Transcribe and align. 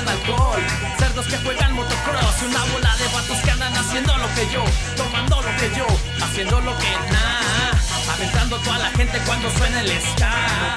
tragan 0.00 0.08
alcohol. 0.08 0.60
Cerdos 0.98 1.26
que 1.26 1.36
juegan 1.38 1.74
motocross. 1.74 2.42
Y 2.42 2.46
una 2.46 2.64
bola 2.72 2.96
de 2.96 3.04
vatos 3.14 3.38
que 3.44 3.50
andan 3.50 3.72
haciendo 3.74 4.16
lo 4.16 4.26
que 4.34 4.52
yo. 4.52 4.64
Tomando 4.96 5.36
lo 5.36 5.56
que 5.58 5.70
yo. 5.76 5.86
Haciendo 6.24 6.60
lo 6.60 6.76
que 6.78 6.90
nada. 7.12 7.70
Aventando 8.12 8.56
toda 8.58 8.78
la 8.78 8.90
gente 8.90 9.18
cuando 9.26 9.50
suena 9.50 9.80
el 9.80 9.90
ska. 10.00 10.76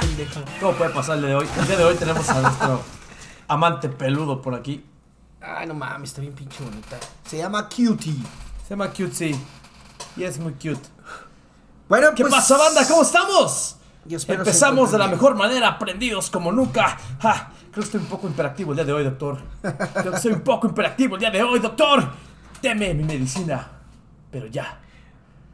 ¿Cómo 0.59 0.73
puede 0.73 0.91
pasar 0.91 1.15
el 1.15 1.21
día 1.21 1.29
de 1.29 1.35
hoy? 1.35 1.49
El 1.57 1.67
día 1.67 1.77
de 1.77 1.83
hoy 1.83 1.95
tenemos 1.95 2.29
a 2.29 2.41
nuestro 2.41 2.81
amante 3.47 3.89
peludo 3.89 4.41
por 4.41 4.55
aquí. 4.55 4.85
Ay, 5.41 5.67
no 5.67 5.73
mames, 5.73 6.09
está 6.09 6.21
bien 6.21 6.33
pinche 6.33 6.63
bonita. 6.63 6.97
Se 7.25 7.37
llama 7.37 7.67
Cutie. 7.67 8.15
Se 8.63 8.69
llama 8.71 8.89
Cutesy. 8.89 9.35
Y 10.15 10.23
es 10.23 10.39
muy 10.39 10.53
cute. 10.53 10.79
Bueno, 11.89 12.09
¿Qué 12.15 12.23
pues, 12.23 12.33
pasa, 12.33 12.57
banda? 12.57 12.87
¿Cómo 12.87 13.01
estamos? 13.01 13.77
Empezamos 14.09 14.91
de 14.91 14.97
la 14.97 15.07
mejor 15.07 15.35
manera, 15.35 15.77
prendidos 15.79 16.29
como 16.29 16.51
nunca. 16.51 16.97
Ja, 17.21 17.52
creo 17.73 17.81
que 17.81 17.87
estoy 17.87 18.01
un 18.01 18.07
poco 18.07 18.29
hiperactivo 18.29 18.71
el 18.71 18.77
día 18.77 18.85
de 18.85 18.93
hoy, 18.93 19.03
doctor. 19.03 19.39
Creo 19.93 20.11
que 20.11 20.19
soy 20.19 20.33
un 20.33 20.41
poco 20.41 20.67
hiperactivo 20.67 21.15
el 21.15 21.21
día 21.21 21.31
de 21.31 21.41
hoy, 21.41 21.59
doctor. 21.59 22.07
Deme 22.61 22.93
mi 22.93 23.03
medicina. 23.03 23.67
Pero 24.29 24.45
ya. 24.45 24.79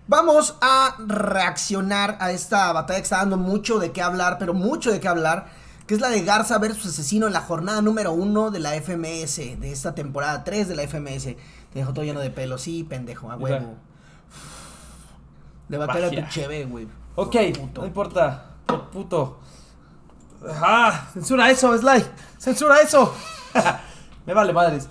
Vamos 0.05 0.57
a 0.59 0.97
reaccionar 0.99 2.17
a 2.19 2.31
esta 2.31 2.73
batalla 2.73 2.99
que 2.99 3.03
está 3.03 3.17
dando 3.17 3.37
mucho 3.37 3.79
de 3.79 3.91
qué 3.91 4.01
hablar, 4.01 4.37
pero 4.37 4.53
mucho 4.53 4.91
de 4.91 4.99
qué 4.99 5.07
hablar, 5.07 5.47
que 5.87 5.93
es 5.93 6.01
la 6.01 6.09
de 6.09 6.21
Garza 6.23 6.57
versus 6.57 6.87
Asesino 6.87 7.27
en 7.27 7.33
la 7.33 7.41
jornada 7.41 7.81
número 7.81 8.11
uno 8.11 8.51
de 8.51 8.59
la 8.59 8.73
FMS, 8.73 9.37
de 9.37 9.71
esta 9.71 9.95
temporada 9.95 10.43
3 10.43 10.67
de 10.67 10.75
la 10.75 10.83
FMS. 10.83 11.23
Te 11.23 11.79
dejo 11.79 11.93
todo 11.93 12.03
lleno 12.03 12.19
de 12.19 12.31
pelo, 12.31 12.57
sí, 12.57 12.83
pendejo, 12.83 13.31
a 13.31 13.37
huevo. 13.37 13.77
Le 15.69 15.77
va 15.77 15.85
a 15.85 15.91
a 15.93 16.09
tu 16.09 16.21
cheve, 16.29 16.65
güey. 16.65 16.85
Ok, 17.15 17.35
no 17.75 17.85
importa. 17.85 18.45
Por 18.65 18.89
puto. 18.89 19.39
Ah, 20.47 21.07
censura 21.13 21.49
eso, 21.49 21.77
Sly. 21.77 22.05
Censura 22.37 22.81
eso. 22.81 23.13
Me 24.25 24.33
vale 24.33 24.53
madres. 24.53 24.87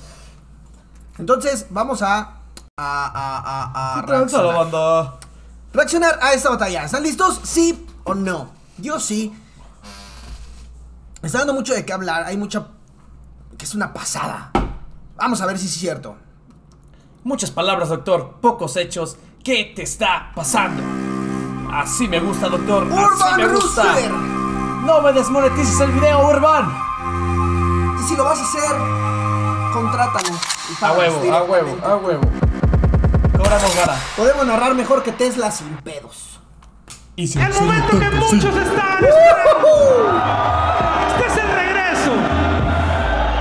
Entonces, 1.19 1.67
vamos 1.71 2.03
a. 2.03 2.19
a. 2.19 2.37
a. 2.77 3.73
a. 3.75 3.99
a 3.99 4.03
reaccionar. 4.03 5.19
reaccionar 5.73 6.19
a 6.21 6.33
esta 6.33 6.51
batalla. 6.51 6.85
¿Están 6.85 7.03
listos? 7.03 7.41
¿Sí 7.45 7.87
o 8.05 8.15
no? 8.15 8.53
Yo 8.79 9.01
sí. 9.01 9.35
Está 11.23 11.39
dando 11.39 11.55
mucho 11.55 11.75
de 11.75 11.85
qué 11.85 11.93
hablar. 11.93 12.25
Hay 12.25 12.37
mucha. 12.37 12.69
que 13.57 13.65
es 13.65 13.75
una 13.75 13.93
pasada. 13.93 14.51
Vamos 15.17 15.41
a 15.41 15.47
ver 15.47 15.59
si 15.59 15.67
es 15.67 15.73
cierto. 15.73 16.17
Muchas 17.25 17.51
palabras, 17.51 17.89
doctor. 17.89 18.37
Pocos 18.41 18.77
hechos. 18.77 19.17
¿Qué 19.43 19.73
te 19.75 19.83
está 19.83 20.31
pasando? 20.35 20.83
Así 21.73 22.07
me 22.07 22.21
gusta, 22.21 22.49
doctor. 22.49 22.87
Así 22.87 22.95
¡Urban 22.95 23.37
me 23.37 23.49
gusta. 23.49 23.83
Rooster! 23.83 24.28
No 24.89 25.03
me 25.03 25.13
desmonetices 25.13 25.79
el 25.81 25.93
video, 25.93 26.27
Urban. 26.27 26.67
Y 28.01 28.03
si 28.09 28.17
lo 28.17 28.25
vas 28.25 28.39
a 28.39 28.43
hacer, 28.43 28.75
contrátanos. 29.75 30.41
y 30.81 30.83
A 30.83 30.93
huevo, 30.93 31.35
a 31.35 31.43
huevo, 31.43 31.77
a 31.85 31.97
huevo. 31.97 32.23
Cobramos 33.37 33.77
vara. 33.77 33.97
Podemos 34.17 34.47
narrar 34.47 34.75
mejor 34.75 35.03
que 35.03 35.13
Tesla 35.13 35.51
sin 35.51 35.77
pedos. 35.85 36.41
Y 37.17 37.27
si 37.27 37.39
El 37.39 37.53
momento 37.53 37.99
que 37.99 38.11
muchos 38.13 38.45
están 38.57 39.05
esperando. 39.05 39.69
Este 41.19 41.27
es 41.27 41.37
el 41.37 41.51
regreso. 41.51 42.13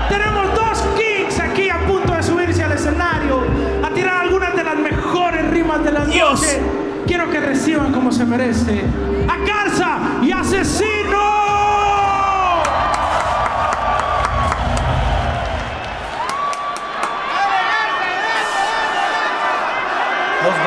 Tenemos 0.09 0.53
dos 0.53 0.83
kings 0.97 1.39
aquí 1.39 1.69
a 1.69 1.79
punto 1.87 2.11
de 2.11 2.23
subirse 2.23 2.61
al 2.61 2.73
escenario 2.73 3.39
a 3.85 3.89
tirar 3.93 4.23
algunas 4.23 4.53
de 4.53 4.63
las 4.65 4.75
mejores 4.75 5.49
rimas 5.51 5.81
de 5.81 5.91
la 5.93 6.03
Dios. 6.03 6.41
noche. 6.41 6.61
Quiero 7.07 7.29
que 7.31 7.39
reciban 7.39 7.93
como 7.93 8.11
se 8.11 8.25
merece 8.25 8.83
a 9.29 9.37
Garza 9.37 9.97
y 10.21 10.33
Asesino. 10.33 11.36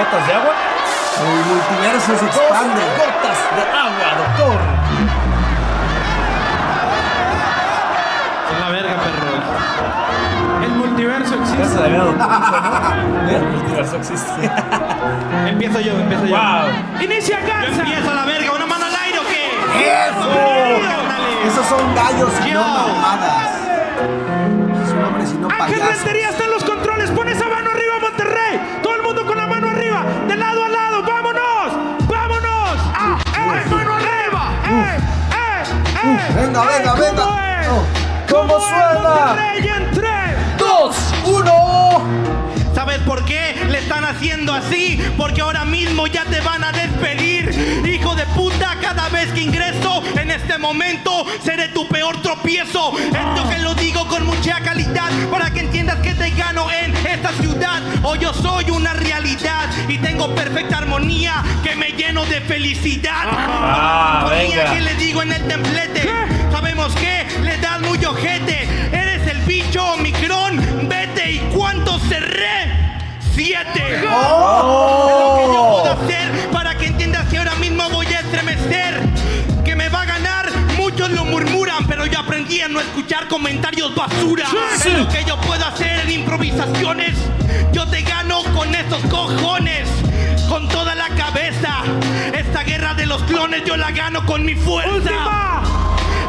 Gotas 0.00 0.26
de 0.26 0.32
agua? 0.32 0.54
El 1.20 1.44
multiverso 1.52 2.16
se 2.16 2.24
Dos 2.24 2.36
expande. 2.36 2.80
gotas 2.96 3.38
de 3.56 3.62
agua, 3.84 4.08
doctor. 4.22 4.58
En 8.52 8.60
la 8.60 8.68
verga, 8.70 8.94
perro. 9.04 10.64
El 10.64 10.70
multiverso 10.72 11.34
existe. 11.34 11.84
El 13.36 13.42
multiverso 13.52 13.96
existe. 13.96 14.50
Empiezo 15.46 15.80
yo, 15.80 15.92
empiezo 15.92 16.24
yo. 16.26 16.36
Wow. 16.36 17.02
Inicia 17.02 17.40
Garza. 17.40 17.82
Empiezo 17.82 18.14
la 18.14 18.24
verga, 18.24 18.52
una 18.52 18.66
mano 18.66 18.86
al 18.86 18.96
aire 19.04 19.18
o 19.18 19.26
qué? 19.28 19.50
¡Eso! 20.08 20.30
Esos 21.46 21.66
son 21.66 21.94
gallos 21.94 22.30
no 22.52 22.60
mamadas. 22.60 23.50
Son 24.88 25.04
hombres 25.04 25.30
y 25.32 25.38
no 25.38 25.48
Ángel 25.48 25.80
payasos. 25.80 25.90
Venga, 36.66 36.94
venga, 36.94 37.22
¿Cómo 37.22 37.36
venga. 37.36 37.70
¿Cómo 38.28 38.60
suena? 38.60 39.54
En 39.56 39.90
tres. 39.92 40.58
Dos, 40.58 40.96
uno. 41.24 42.02
¿Sabes 42.74 42.98
por 43.00 43.24
qué 43.24 43.56
le 43.68 43.78
están 43.78 44.04
haciendo 44.04 44.52
así? 44.52 45.00
Porque 45.16 45.40
ahora 45.40 45.64
mismo 45.64 46.06
ya 46.06 46.24
te 46.24 46.40
van 46.40 46.62
a 46.62 46.72
despedir. 46.72 47.50
Hijo 47.86 48.14
de 48.14 48.26
puta, 48.26 48.76
cada 48.80 49.08
vez 49.08 49.32
que 49.32 49.40
ingreso 49.40 50.02
en 50.16 50.30
este 50.30 50.58
momento 50.58 51.24
seré 51.42 51.68
tu 51.68 51.88
peor 51.88 52.20
tropiezo. 52.20 52.92
Esto 52.98 53.48
que 53.48 53.58
lo 53.58 53.74
digo 53.74 54.06
con 54.06 54.26
mucha 54.26 54.60
calidad 54.60 55.10
para 55.30 55.50
que 55.50 55.60
entiendas 55.60 55.98
que 56.00 56.14
te 56.14 56.30
gano 56.30 56.70
en 56.70 56.94
esta 57.06 57.30
ciudad. 57.40 57.82
Hoy 58.02 58.18
yo 58.18 58.32
soy 58.34 58.70
una 58.70 58.92
realidad 58.92 59.68
y 59.88 59.98
tengo 59.98 60.34
perfecta 60.34 60.78
armonía 60.78 61.42
que 61.62 61.74
me 61.74 61.89
lleno 62.00 62.24
de 62.24 62.40
felicidad. 62.40 63.28
Ah, 63.30 64.26
venga. 64.30 64.72
que 64.72 64.80
le 64.80 64.94
digo 64.94 65.22
en 65.22 65.32
el 65.32 65.46
templete. 65.46 66.08
¿Sabemos 66.50 66.94
qué? 66.94 67.26
Le 67.42 67.58
das 67.58 67.80
muy 67.82 68.02
ojete. 68.02 68.66
Eres 68.90 69.26
el 69.28 69.38
bicho 69.42 69.84
Omicron. 69.92 70.88
Vete 70.88 71.32
y 71.32 71.38
cuántos 71.54 72.00
cerré. 72.08 72.96
Siete. 73.34 74.00
Lo 74.02 75.36
que 75.36 75.44
yo 75.52 75.68
puedo 75.72 75.92
hacer 75.92 76.48
para 76.50 76.76
que 76.78 76.86
entiendas 76.86 77.28
que 77.28 77.36
ahora 77.36 77.54
mismo 77.56 77.88
voy 77.90 78.06
a 78.06 78.20
estremecer. 78.20 79.00
Que 79.62 79.76
me 79.76 79.90
va 79.90 80.02
a 80.02 80.06
ganar. 80.06 80.50
Muchos 80.78 81.10
lo 81.10 81.26
murmuran, 81.26 81.86
pero 81.86 82.06
yo 82.06 82.18
aprendí 82.18 82.62
a 82.62 82.68
no 82.68 82.80
escuchar 82.80 83.28
comentarios 83.28 83.94
basura. 83.94 84.46
Es 84.74 84.86
lo 84.86 85.06
que 85.06 85.22
yo 85.24 85.38
puedo 85.42 85.66
hacer 85.66 86.00
en 86.00 86.10
improvisaciones. 86.12 87.18
Yo 87.72 87.86
te 87.88 88.00
gano 88.02 88.42
con 88.54 88.74
estos 88.74 89.02
cojones. 89.02 89.59
Los 93.10 93.22
clones 93.24 93.64
yo 93.64 93.76
la 93.76 93.90
gano 93.90 94.24
con 94.24 94.44
mi 94.44 94.54
fuerza. 94.54 94.94
Última. 94.94 95.62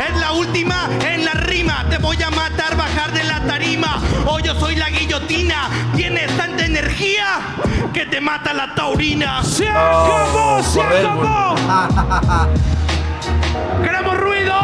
Es 0.10 0.20
la 0.20 0.32
última 0.32 0.90
en 1.08 1.24
la 1.24 1.34
rima. 1.34 1.86
Te 1.92 2.00
voy 2.00 2.20
a 2.24 2.32
matar, 2.32 2.76
bajar 2.76 3.12
de 3.12 3.24
la 3.24 3.40
tarima. 3.42 4.02
Hoy 4.26 4.42
yo 4.42 4.60
soy 4.60 4.76
la 4.76 4.90
guillotina. 4.90 5.70
Tienes 5.96 6.36
tanta 6.36 6.66
energía 6.66 7.40
que 7.94 8.08
te 8.08 8.20
mata 8.20 8.52
la 8.54 8.74
taurina. 8.74 9.44
Se 9.44 9.70
acabó, 9.70 10.64
se 10.64 10.82
acabó. 10.82 11.56
Queremos 13.84 14.18
ruido. 14.18 14.56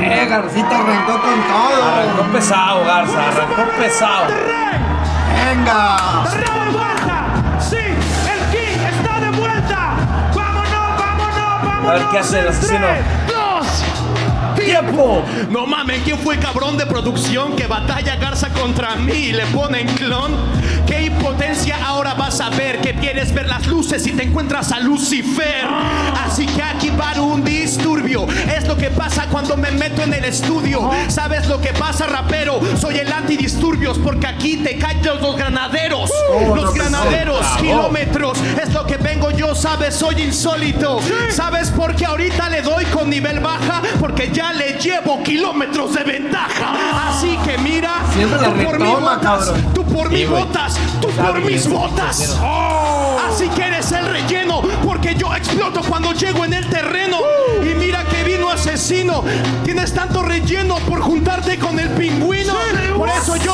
Eh, 0.00 0.26
Garcita 0.28 0.80
arrancó 0.80 1.12
con 1.20 1.42
todo. 1.42 1.84
Arrancó 1.84 2.32
pesado, 2.32 2.84
Garza. 2.84 3.28
Arrancó 3.28 3.62
pesado. 3.78 4.34
Venga. 5.46 6.55
A 11.86 11.92
ver 11.92 12.02
qué 12.10 12.18
hace 12.18 12.40
el 12.40 12.48
asesino. 12.48 12.86
Tres, 12.86 13.04
dos. 13.28 14.64
¡Tiempo! 14.64 15.24
No 15.50 15.66
mames, 15.66 16.02
¿quién 16.02 16.18
fue 16.18 16.34
el 16.34 16.40
cabrón 16.40 16.76
de 16.76 16.86
producción 16.86 17.54
que 17.54 17.66
batalla 17.66 18.16
Garza 18.16 18.48
contra 18.50 18.96
mí 18.96 19.12
y 19.12 19.32
le 19.32 19.46
ponen 19.46 19.86
clon? 19.88 20.32
¡Qué 20.86 21.02
impotencia! 21.02 21.78
Ahora 21.84 22.14
vas 22.14 22.40
a 22.40 22.50
ver 22.50 22.80
que 22.80 22.94
quieres 22.94 23.32
ver 23.32 23.48
las 23.48 23.66
luces 23.66 24.06
y 24.06 24.12
te 24.12 24.24
encuentras 24.24 24.72
a 24.72 24.80
Lucifer. 24.80 25.66
Así 26.24 26.46
que 26.46 26.62
aquí 26.62 26.90
va 26.90 27.20
un 27.20 27.44
disturbio. 27.44 27.55
Que 28.86 28.92
pasa 28.92 29.26
cuando 29.26 29.56
me 29.56 29.72
meto 29.72 30.02
en 30.02 30.14
el 30.14 30.24
estudio. 30.26 30.88
¿Sabes 31.08 31.48
lo 31.48 31.60
que 31.60 31.72
pasa, 31.72 32.06
rapero? 32.06 32.60
Soy 32.80 32.98
el 32.98 33.12
antidisturbios 33.12 33.98
porque 33.98 34.28
aquí 34.28 34.58
te 34.58 34.78
caen 34.78 35.00
los 35.20 35.36
granaderos. 35.36 36.08
Oh, 36.32 36.54
los 36.54 36.72
granaderos, 36.72 37.44
kilómetros. 37.60 38.38
Es 38.62 38.72
lo 38.72 38.86
que 38.86 38.96
vengo 38.96 39.32
yo, 39.32 39.56
¿sabes? 39.56 39.96
Soy 39.96 40.22
insólito. 40.22 41.00
¿Sabes 41.32 41.70
por 41.70 41.96
qué 41.96 42.06
ahorita 42.06 42.48
le 42.48 42.62
doy 42.62 42.84
con 42.84 43.10
nivel 43.10 43.40
baja? 43.40 43.82
Porque 43.98 44.30
ya 44.32 44.52
le 44.52 44.74
llevo 44.78 45.20
kilómetros 45.24 45.92
de 45.94 46.04
ventaja. 46.04 47.08
Así 47.08 47.36
que 47.44 47.58
mira, 47.58 47.92
Siempre 48.14 48.40
la 48.40 48.52
tú 48.54 48.62
por 48.62 48.80
retoma, 48.80 49.20
cabrón. 49.20 49.66
tú 49.74 49.84
por 49.84 50.08
güey. 50.10 50.26
votas, 50.26 50.78
tú 51.00 51.08
por 51.10 51.40
mis 51.40 51.68
botas. 51.68 52.16
sí, 52.16 52.24
sí. 52.24 52.32
Así 52.32 53.05
que 53.44 53.62
eres 53.62 53.92
el 53.92 54.06
relleno, 54.06 54.62
porque 54.82 55.14
yo 55.14 55.34
exploto 55.34 55.82
cuando 55.82 56.12
llego 56.12 56.46
en 56.46 56.54
el 56.54 56.66
terreno. 56.70 57.18
Y 57.62 57.74
mira 57.74 58.02
que 58.04 58.24
vino 58.24 58.48
asesino. 58.48 59.22
Tienes 59.62 59.92
tanto 59.92 60.22
relleno 60.22 60.76
por 60.88 61.00
juntarte 61.00 61.58
con 61.58 61.78
el 61.78 61.90
pingüino. 61.90 62.54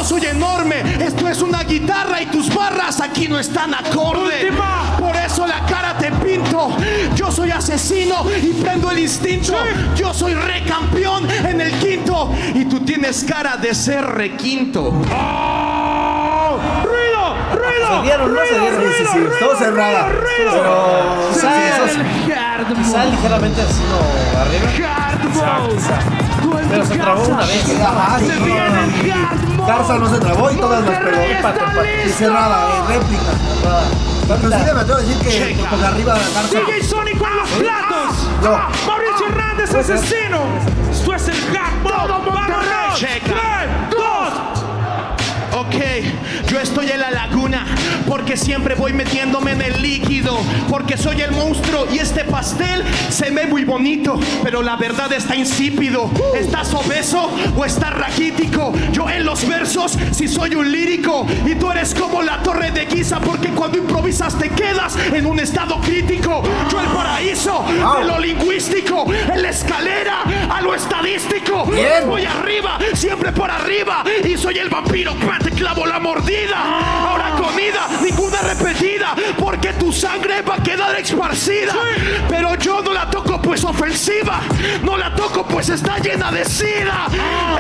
soy 0.05 0.27
enorme. 0.27 0.83
Esto 1.05 1.29
es 1.29 1.43
una 1.43 1.65
guitarra 1.65 2.23
y 2.23 2.27
tus 2.27 2.55
barras 2.55 3.01
aquí 3.01 3.27
no 3.27 3.41
están 3.41 3.75
acorde. 3.75 4.53
Por 5.01 5.17
eso 5.17 5.49
la 5.49 5.67
cara 5.67 5.99
te 5.99 6.13
pinto. 6.13 6.77
Yo 7.17 7.33
soy 7.33 7.51
asesino 7.51 8.25
y 8.41 8.53
prendo 8.53 8.89
el 8.89 9.01
instinto. 9.01 9.55
Yo 9.97 10.15
soy 10.15 10.35
recampeón 10.35 11.29
en 11.31 11.61
el 11.61 11.73
quinto. 11.81 12.31
Y 12.55 12.67
tú 12.67 12.81
tienes 12.81 13.25
cara 13.25 13.57
de 13.57 13.75
ser 13.75 14.05
requinto. 14.05 14.93
¡Oh! 15.13 17.02
Se 17.97 18.03
dieron, 18.03 18.35
no 18.35 18.41
se 18.41 18.59
dieron. 18.59 18.83
Sí, 18.83 18.89
sí, 18.99 19.07
sí, 19.13 19.19
estuvo 19.33 19.55
cerrada. 19.57 20.09
Pero 20.37 21.33
sí, 21.33 21.39
sí. 21.41 21.99
mode. 22.91 23.11
ligeramente 23.11 23.63
arriba. 24.39 24.63
Quizá. 25.23 25.99
Tú 26.43 26.59
en 26.59 26.69
Pero 26.69 26.87
se 26.87 26.99
trabó 26.99 27.23
una 27.25 27.47
vez. 27.47 27.69
Mode. 29.57 29.67
Garza 29.67 29.99
no 29.99 30.09
se 30.09 30.19
trabó 30.19 30.51
y 30.51 30.57
todas 30.57 30.85
las 30.85 30.99
pegó. 30.99 31.17
Monterrey. 31.43 32.09
Y 32.09 32.11
cerrada, 32.11 32.69
eh, 32.69 32.83
réplica. 32.89 33.33
Inclusive 34.25 34.75
me 34.75 34.81
atrevo 34.81 34.99
a 34.99 35.03
decir 35.03 35.19
que 35.19 35.65
por 35.69 35.85
arriba 35.85 36.15
de 36.15 36.21
la 36.21 36.31
Garza. 36.35 36.59
DJ 36.59 36.83
Sonic 36.83 37.19
con 37.19 37.37
los 37.37 37.49
platos. 37.51 38.29
Ah, 38.45 38.69
Mauricio 38.87 39.27
Hernández, 39.29 39.75
asesino. 39.75 40.41
Esto 40.91 41.15
es 41.15 41.29
el 41.29 41.57
hard 41.57 41.83
mode. 41.83 42.03
Yo 46.49 46.61
estoy 46.61 46.91
en 46.91 47.01
la 47.01 47.11
laguna 47.11 47.67
porque 48.07 48.37
siempre 48.37 48.75
voy 48.75 48.93
metiéndome 48.93 49.53
en 49.53 49.63
el 49.63 49.81
líquido, 49.83 50.39
porque 50.69 50.97
soy 50.97 51.21
el 51.21 51.33
monstruo 51.33 51.87
y 51.93 51.99
este 51.99 52.25
pastel 52.25 52.85
se 53.09 53.31
ve 53.31 53.47
muy 53.47 53.65
bonito, 53.65 54.19
pero 54.43 54.63
la 54.63 54.77
verdad 54.77 55.13
está 55.13 55.37
insípido. 55.37 56.11
¿Estás 56.35 56.73
obeso 56.75 57.31
o 57.57 57.65
estás 57.65 57.95
raquítico? 57.95 58.73
Yo 58.93 59.09
en 59.09 59.25
los 59.25 59.47
versos 59.49 59.99
sí 60.13 60.29
soy 60.29 60.55
un 60.55 60.71
lírico 60.71 61.27
y 61.47 61.55
tú 61.55 61.71
eres 61.71 61.95
como 61.95 62.23
la 62.23 62.43
torre 62.43 62.71
de 62.71 62.87
Giza 62.87 63.21
porque 63.21 63.49
cuando 63.49 63.79
improvisas 63.79 64.39
te 64.39 64.49
quedas 64.51 64.97
en 65.13 65.27
un 65.27 65.39
estado 65.41 65.81
crítico. 65.81 66.43
Yo 66.71 66.81
el 66.81 66.87
paraíso 66.89 67.65
de 67.69 68.05
lo 68.05 68.19
lingüístico, 68.19 69.07
en 69.33 69.43
la 69.43 69.51
escalera 69.51 70.23
a 70.51 70.61
lo 70.61 70.75
estadístico. 70.75 71.65
Bien. 71.67 72.07
Voy 72.07 72.25
arriba, 72.25 72.79
siempre 72.95 73.33
por 73.33 73.51
arriba. 73.51 74.05
Y 74.25 74.37
soy 74.37 74.59
el 74.59 74.69
vampiro 74.69 75.15
que 75.19 75.45
te 75.45 75.51
clavo 75.51 75.87
la 75.87 75.92
mordida. 75.99 76.57
Ahora 77.09 77.31
comida, 77.31 77.89
ninguna 78.03 78.41
repetida. 78.43 79.15
Porque 79.39 79.73
tu 79.75 79.93
sangre 79.93 80.43
va 80.43 80.57
a 80.57 80.63
quedar 80.63 80.99
esparcida. 80.99 81.75
Pero 82.29 82.55
yo 82.57 82.83
no 82.83 82.93
la 82.93 83.09
toco 83.11 83.41
pues 83.41 83.65
ofensiva. 83.65 84.41
No 84.83 84.97
la 84.97 85.15
toco 85.15 85.45
pues 85.47 85.69
está 85.69 85.99
llena 85.99 86.31
de 86.31 86.45
sida. 86.45 87.07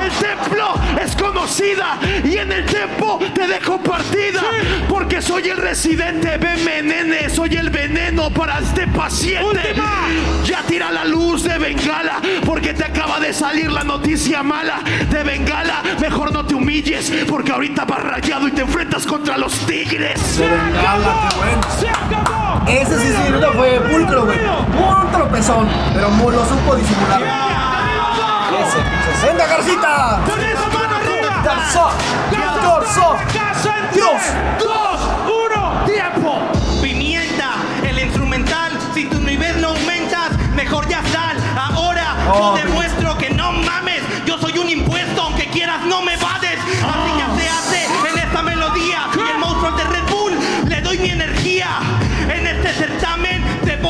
El 0.00 0.10
templo 0.10 0.74
es 1.02 1.14
conocida. 1.16 1.98
Y 2.24 2.36
en 2.38 2.52
el 2.52 2.66
tempo 2.66 3.18
te 3.34 3.46
dejo 3.46 3.78
partida. 3.78 4.42
Porque 4.88 5.20
soy 5.22 5.48
el 5.48 5.56
residente. 5.56 6.36
Venme, 6.38 6.82
nene. 6.82 7.30
Soy 7.30 7.56
el 7.56 7.70
veneno 7.70 8.30
para 8.30 8.58
este 8.58 8.86
paciente. 8.88 9.44
Última. 9.44 10.08
Ya 10.44 10.62
tira 10.62 10.90
la 10.90 11.04
luz 11.04 11.44
de 11.44 11.58
Bengala, 11.58 12.20
porque 12.44 12.74
te 12.74 12.84
acaba 12.84 13.20
de 13.20 13.32
salir 13.32 13.70
la 13.70 13.84
noticia 13.84 14.42
mala 14.42 14.80
de 15.10 15.22
Bengala. 15.22 15.82
Mejor 16.00 16.32
no 16.32 16.44
te 16.44 16.54
humilles, 16.54 17.12
porque 17.28 17.52
ahorita 17.52 17.84
vas 17.84 18.02
y 18.24 18.50
te 18.50 18.62
enfrentas 18.62 19.06
contra 19.06 19.36
los 19.36 19.52
tigres. 19.66 20.18
Qué 20.38 20.48
bueno. 20.48 21.60
Se 21.78 21.88
acabó. 21.88 22.62
Ese 22.66 22.98
sí, 22.98 23.08
sí, 23.08 23.30
no 23.30 23.52
fue 23.52 23.78
pulcro, 23.80 24.24
güey. 24.24 24.38
Un 24.38 25.12
tropezón, 25.12 25.68
pero 25.92 26.08
lo 26.08 26.44
supo 26.46 26.76
disimular. 26.76 27.20
Ese 28.58 28.78
pinche. 28.78 29.26
¡Venga, 29.26 29.46
Garcita! 29.46 30.20
Con 30.26 30.40
esa 30.42 30.68
mano 30.68 30.96
arriba. 30.96 31.42
Garza. 31.44 31.90
Garza. 32.30 33.16
Dios. 33.92 34.22
dos, 34.58 35.00
uno. 35.26 35.84
Tiempo. 35.84 36.40
Pimienta, 36.80 37.50
el 37.82 37.98
instrumental. 37.98 38.72
Si 38.94 39.04
tu 39.04 39.20
nivel 39.20 39.60
no 39.60 39.68
aumentas, 39.68 40.30
mejor 40.54 40.88
ya 40.88 41.02
sal. 41.12 41.36
Ahora 41.56 42.16
yo 42.34 42.54
demuestro 42.54 43.18
que 43.18 43.30
no 43.30 43.52
mames. 43.52 44.00
Yo 44.24 44.38
soy 44.38 44.56
un 44.58 44.70
impuesto, 44.70 45.22
aunque 45.22 45.48
quieras 45.48 45.84
no 45.84 46.00
me 46.02 46.16
vades. 46.16 46.51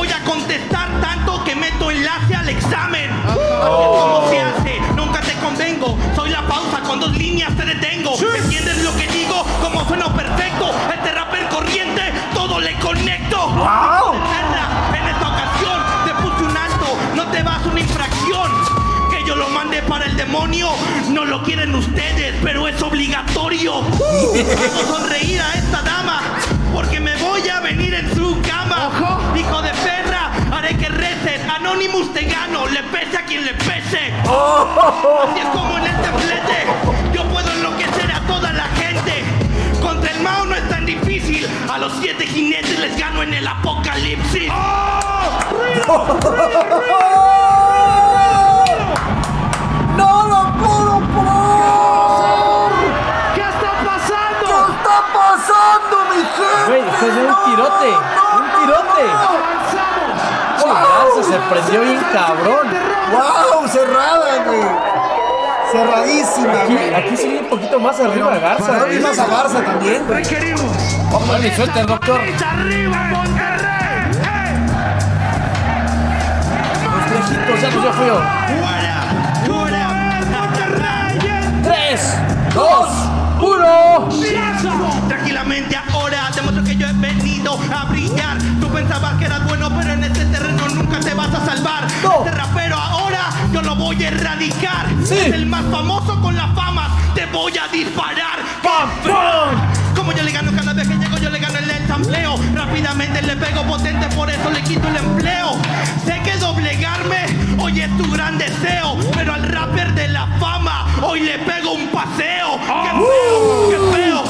Voy 0.03 0.11
a 0.11 0.21
contestar 0.25 0.89
tanto 0.99 1.41
que 1.45 1.55
meto 1.55 1.89
enlace 1.89 2.35
al 2.35 2.49
examen. 2.49 3.09
Así 3.09 3.39
es 3.39 3.87
como 3.87 4.29
se 4.29 4.41
hace, 4.41 4.81
nunca 4.97 5.21
te 5.21 5.31
convengo. 5.35 5.97
Soy 6.13 6.29
la 6.29 6.45
pausa, 6.45 6.81
con 6.81 6.99
dos 6.99 7.15
líneas 7.15 7.55
te 7.55 7.63
detengo. 7.63 8.13
¿Entiendes 8.35 8.83
lo 8.83 8.93
que 8.97 9.07
digo? 9.07 9.45
Como 9.61 9.87
sueno 9.87 10.13
perfecto. 10.13 10.75
Este 10.93 11.09
rapper 11.13 11.47
corriente, 11.47 12.01
todo 12.33 12.59
le 12.59 12.77
conecto. 12.79 13.47
¡Wow! 13.47 14.15
En 14.93 15.07
esta 15.07 15.29
ocasión 15.29 15.81
te 16.05 16.13
puse 16.15 16.43
un 16.43 16.57
alto, 16.57 16.97
no 17.15 17.25
te 17.31 17.41
vas 17.41 17.65
una 17.65 17.79
infracción. 17.79 18.51
Que 19.09 19.25
yo 19.25 19.37
lo 19.37 19.47
mande 19.49 19.83
para 19.83 20.03
el 20.05 20.17
demonio, 20.17 20.69
no 21.11 21.23
lo 21.23 21.43
quieren 21.43 21.73
ustedes, 21.75 22.35
pero 22.43 22.67
es 22.67 22.81
obligatorio. 22.81 23.77
Hago 23.77 24.97
sonreír 24.97 25.39
a 25.39 25.53
esta 25.53 25.81
dama, 25.81 26.21
porque 26.73 26.99
me 26.99 27.15
voy 27.15 27.47
a 27.47 27.61
venir 27.61 27.93
en 27.93 28.13
su 28.13 28.41
cama. 28.41 28.63
Hijo 28.93 29.23
de 29.33 29.42
Anonymous 31.73 32.13
te 32.13 32.25
gano, 32.25 32.67
le 32.67 32.83
pese 32.83 33.17
a 33.17 33.25
quien 33.25 33.43
le 33.43 33.53
pese. 33.55 34.13
Así 34.13 35.39
es 35.39 35.45
como 35.47 35.75
en 35.79 35.85
el 35.87 36.01
templete, 36.01 36.67
yo 37.11 37.23
puedo 37.29 37.51
enloquecer 37.51 38.11
a 38.11 38.19
toda 38.27 38.53
la 38.53 38.65
gente. 38.65 39.23
Contra 39.81 40.11
el 40.11 40.19
Mao 40.19 40.45
no 40.45 40.53
es 40.53 40.69
tan 40.69 40.85
difícil, 40.85 41.47
a 41.67 41.79
los 41.79 41.91
siete 41.99 42.27
jinetes 42.27 42.77
les 42.77 42.95
gano 42.99 43.23
en 43.23 43.33
el 43.33 43.47
apocalipsis. 43.47 44.51
¡No 49.97 50.27
lo 50.27 50.53
puedo 50.63 50.99
creer! 51.15 52.71
¿Qué 53.33 53.41
está 53.41 53.71
¿Qué 53.79 53.87
pasando? 53.87 54.47
está 54.73 54.97
pasando, 55.11 55.95
mi 56.11 56.21
gente? 56.21 56.67
Güey, 56.67 56.83
fue 56.99 57.09
de 57.11 57.21
un 57.25 57.35
tirote. 57.45 58.12
Se 61.23 61.37
prendió 61.49 61.81
bien 61.81 62.01
cabrón. 62.11 62.67
¡Wow! 63.11 63.67
Cerrada, 63.67 64.43
güey. 64.45 64.61
Cerradísima, 65.71 66.53
Aquí, 66.63 66.73
güey. 66.73 66.93
aquí 66.93 67.17
sigue 67.17 67.39
un 67.39 67.49
poquito 67.49 67.79
más 67.79 67.99
arriba 67.99 68.37
Garza. 68.37 68.67
Para 68.79 68.85
mí 68.85 68.99
más 68.99 69.17
a 69.19 69.25
Garza 69.25 69.61
también, 69.63 70.05
güey. 70.05 70.23
Requerimos. 70.23 70.61
Vamos 71.11 71.29
a 71.29 71.31
ver 71.33 71.41
mi 71.41 71.49
suéter, 71.55 71.85
doctor. 71.85 72.19
Derecha 72.19 72.51
arriba, 72.51 72.97
Monterrey. 73.11 74.11
¡Eh! 74.23 74.57
Los 76.83 77.09
viejitos 77.09 77.61
ya 77.61 77.69
nos 77.71 77.81
dio 77.83 77.93
frío. 77.93 78.15
¡Fuera! 78.47 78.97
¡Fuera! 79.45 79.87
Monterrey 80.31 81.19
en 81.29 81.63
Tres, 81.63 82.17
dos, 82.53 82.89
uno. 83.41 84.09
Tranquilamente 85.07 85.75
ahora 85.91 86.29
demuestro 86.35 86.63
que 86.63 86.75
yo 86.75 86.87
he 86.87 86.93
venido 86.93 87.53
a 87.73 87.85
brillar. 87.85 88.22
Erradicar. 94.13 94.87
Sí. 95.03 95.15
Es 95.15 95.33
el 95.33 95.45
más 95.45 95.65
famoso 95.71 96.19
con 96.21 96.35
la 96.35 96.47
fama. 96.49 96.89
Te 97.15 97.25
voy 97.27 97.53
a 97.57 97.67
disparar. 97.67 98.39
¡Pam, 98.63 98.89
pam! 99.03 99.95
Como 99.95 100.11
yo 100.13 100.23
le 100.23 100.31
gano 100.31 100.51
cada 100.55 100.73
vez 100.73 100.87
que 100.87 100.95
llego, 100.95 101.17
yo 101.17 101.29
le 101.29 101.39
gano 101.39 101.57
el 101.59 101.69
ensambleo. 101.69 102.35
Rápidamente 102.53 103.21
le 103.21 103.35
pego 103.35 103.63
potente, 103.63 104.07
por 104.15 104.29
eso 104.29 104.49
le 104.49 104.61
quito 104.63 104.87
el 104.87 104.97
empleo. 104.97 105.53
Sé 106.05 106.21
que 106.23 106.37
doblegarme 106.37 107.25
hoy 107.59 107.81
es 107.81 107.97
tu 107.97 108.11
gran 108.11 108.37
deseo, 108.37 108.97
pero 109.13 109.33
al 109.33 109.43
rapper 109.43 109.93
de 109.93 110.07
la 110.09 110.27
fama 110.39 110.85
hoy 111.01 111.21
le 111.21 111.39
pego 111.39 111.73
un 111.73 111.87
paseo. 111.87 112.59
¡Qué 112.59 112.89
feo! 112.89 113.69
¡Qué 113.69 113.97
feo! 113.97 114.23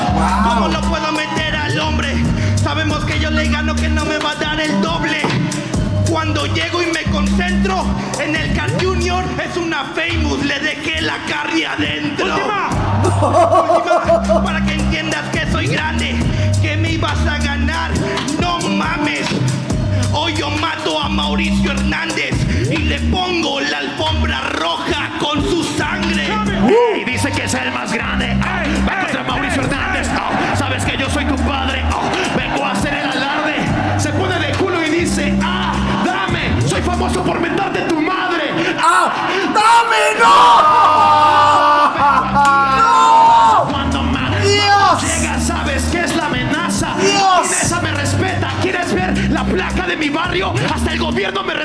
¿Cómo 0.43 0.67
lo 0.67 0.81
puedo 0.81 1.11
meter 1.11 1.55
al 1.55 1.79
hombre? 1.79 2.15
Sabemos 2.55 3.03
que 3.05 3.19
yo 3.19 3.29
le 3.29 3.47
gano, 3.47 3.75
que 3.75 3.89
no 3.89 4.05
me 4.05 4.17
va 4.17 4.31
a. 4.31 4.42
Cuando 6.33 6.51
llego 6.55 6.81
y 6.81 6.87
me 6.87 7.03
concentro 7.11 7.85
en 8.19 8.35
el 8.35 8.55
Car 8.55 8.71
Junior 8.83 9.23
es 9.39 9.55
una 9.55 9.83
famous, 9.93 10.43
le 10.43 10.59
dejé 10.59 10.99
la 10.99 11.23
carne 11.29 11.63
adentro. 11.63 12.25
Última. 12.25 12.69
Última, 13.77 14.43
para 14.43 14.65
que 14.65 14.73
entiendas 14.73 15.29
que 15.29 15.45
soy 15.51 15.67
grande, 15.67 16.15
que 16.59 16.75
me 16.75 16.93
ibas 16.93 17.19
a 17.27 17.37
ganar. 17.37 17.91
No 18.39 18.57
mames. 18.67 19.27
Hoy 20.11 20.33
yo 20.33 20.49
mato 20.49 20.99
a 20.99 21.07
Mauricio 21.07 21.69
Hernández 21.69 22.33
y 22.71 22.77
le 22.77 22.99
pongo 23.11 23.61
la 23.61 23.77
alfombra 23.77 24.41
roja 24.41 24.72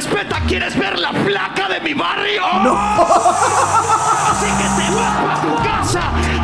respeta. 0.08 0.40
¿Quieres 0.46 0.76
ver 0.78 0.98
la 0.98 1.10
placa 1.10 1.68
de 1.68 1.80
mi 1.80 1.94
barrio? 1.94 2.42
Así 2.44 4.46
que 4.46 4.82
te 4.82 4.90
vas 4.94 5.38
a 5.38 5.42
tu 5.42 5.54
casa 5.62 6.00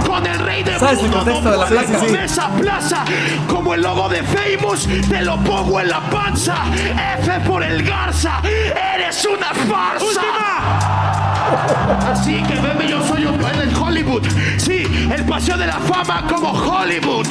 con 0.07 0.27
el 0.27 0.39
rey 0.39 0.63
de 0.63 0.79
¿Sabes 0.79 0.99
el 0.99 1.03
mundo, 1.11 1.19
contexto 1.19 1.51
de 1.51 1.57
la 1.59 1.67
placa? 1.67 1.99
comer 1.99 2.25
esa 2.25 2.49
plaza 2.51 3.05
como 3.49 3.75
el 3.75 3.83
logo 3.83 4.09
de 4.09 4.23
Famous, 4.23 4.89
te 5.09 5.23
lo 5.23 5.37
pongo 5.39 5.81
en 5.81 5.89
la 5.89 6.01
panza. 6.01 6.57
F 7.21 7.41
por 7.41 7.63
el 7.63 7.83
Garza, 7.83 8.41
eres 8.43 9.25
una 9.27 9.53
farsa. 9.55 11.04
Así 11.59 12.43
que 12.43 12.55
bebé, 12.61 12.89
yo 12.89 13.03
soy 13.07 13.25
un 13.27 13.35
en 13.41 13.69
el 13.69 13.75
Hollywood. 13.77 14.23
Sí, 14.59 14.83
el 15.15 15.25
paseo 15.25 15.57
de 15.57 15.67
la 15.67 15.79
fama 15.79 16.27
como 16.29 16.51
Hollywood. 16.51 17.27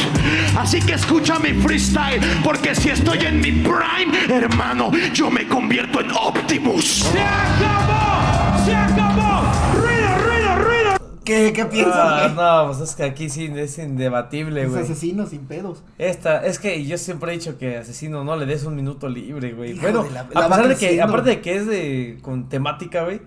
Así 0.57 0.79
que 0.81 0.93
escucha 0.93 1.39
mi 1.39 1.49
freestyle, 1.53 2.21
porque 2.43 2.73
si 2.75 2.89
estoy 2.89 3.19
en 3.25 3.41
mi 3.41 3.51
prime, 3.51 4.13
hermano, 4.29 4.91
yo 5.13 5.29
me 5.29 5.47
convierto 5.47 5.99
en 6.01 6.11
Optimus. 6.11 7.03
¡Se 7.11 7.19
acabó! 7.21 8.65
¡Se 8.65 8.75
acabó! 8.75 9.43
¡Ruido, 9.75 10.17
ruido, 10.25 10.55
ruido! 10.57 10.97
¿Qué, 11.25 11.51
qué 11.53 11.65
piensas, 11.65 11.95
Ah, 11.95 12.19
güey? 12.23 12.35
no, 12.35 12.67
pues 12.67 12.89
es 12.89 12.95
que 12.95 13.03
aquí 13.03 13.29
sí 13.29 13.51
es 13.55 13.77
indebatible, 13.77 14.63
Es 14.63 14.69
güey. 14.71 14.83
asesino 14.83 15.25
sin 15.25 15.45
pedos. 15.47 15.81
Esta, 15.97 16.45
es 16.45 16.59
que 16.59 16.85
yo 16.85 16.97
siempre 16.97 17.31
he 17.33 17.37
dicho 17.37 17.57
que 17.57 17.77
asesino 17.77 18.23
no 18.23 18.35
le 18.35 18.45
des 18.45 18.63
un 18.63 18.75
minuto 18.75 19.07
libre, 19.09 19.51
güey. 19.53 19.73
Bueno, 19.73 20.03
de 20.03 20.11
la- 20.11 20.27
la 20.33 20.39
a 20.45 20.47
va 20.47 20.55
pesar 20.57 20.67
de 20.69 20.75
que, 20.75 21.01
aparte 21.01 21.29
de 21.31 21.41
que 21.41 21.55
es 21.57 21.67
de 21.67 22.19
con 22.21 22.47
temática, 22.49 23.03
güey. 23.03 23.21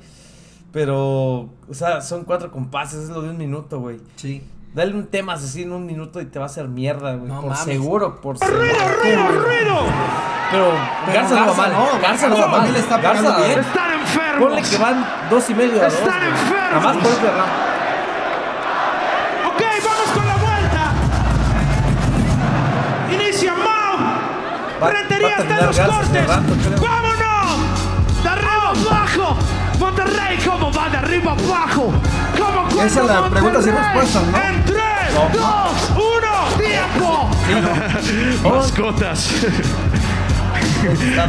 Pero, 0.76 1.48
o 1.70 1.72
sea, 1.72 2.02
son 2.02 2.24
cuatro 2.24 2.50
compases, 2.52 3.04
es 3.04 3.08
lo 3.08 3.22
de 3.22 3.30
un 3.30 3.38
minuto, 3.38 3.80
güey. 3.80 3.98
Sí. 4.16 4.46
Dale 4.74 4.92
un 4.92 5.06
tema 5.06 5.32
asesino 5.32 5.74
un 5.76 5.86
minuto 5.86 6.20
y 6.20 6.26
te 6.26 6.38
va 6.38 6.44
a 6.44 6.48
hacer 6.48 6.68
mierda, 6.68 7.14
güey. 7.14 7.28
No 7.32 7.40
por 7.40 7.48
mames. 7.52 7.64
seguro, 7.64 8.20
por 8.20 8.36
seguro. 8.36 8.58
¡Ruido, 8.58 8.74
ruido, 9.00 9.26
ruido! 9.42 9.78
Pero, 10.50 10.66
Pero 11.06 11.14
Garza 11.18 11.34
no 11.34 11.40
va 11.40 11.46
Garza 11.46 11.62
mal. 11.62 11.72
no, 11.72 11.86
Garza 12.02 12.28
no 12.28 12.36
va 12.38 12.46
mal. 12.48 12.76
está 12.76 12.98
Garza, 12.98 13.22
pegando 13.22 13.46
bien. 13.46 13.58
Están 13.60 13.92
enfermos. 13.94 14.48
Ponle 14.48 14.62
que 14.62 14.76
van 14.76 15.06
dos 15.30 15.48
y 15.50 15.54
medio 15.54 15.80
a 15.80 15.84
dos. 15.86 15.94
Están 15.94 16.18
güey. 16.18 16.28
enfermos. 16.30 16.70
Nada 16.70 16.80
más 16.80 16.96
por 16.98 17.12
este. 17.12 17.26
Ok, 19.48 19.62
vamos 19.86 20.10
con 20.14 20.26
la 20.26 20.36
vuelta. 20.36 20.92
Inicia 23.14 23.54
Mau. 23.54 24.82
Va- 24.82 24.90
Rentería 24.90 25.36
hasta 25.38 25.66
los 25.66 25.80
cortes. 25.80 26.26
rato, 26.28 26.52
creo. 26.62 26.80
¿Cómo 30.46 30.70
va 30.72 30.88
de 30.88 30.96
arriba 30.98 31.32
abajo? 31.32 31.92
¿Cómo 32.38 32.68
Esa 32.82 33.00
es 33.00 33.06
la 33.06 33.28
preguntas 33.28 33.66
y 33.66 33.70
Monterrey? 33.70 34.00
respuestas, 34.00 34.22
¿no? 34.26 34.38
En 34.38 34.64
3, 34.64 34.76
No. 35.14 35.28
2, 35.32 35.92
1, 35.96 36.56
tiempo. 36.58 37.30
Mascotas. 38.56 39.30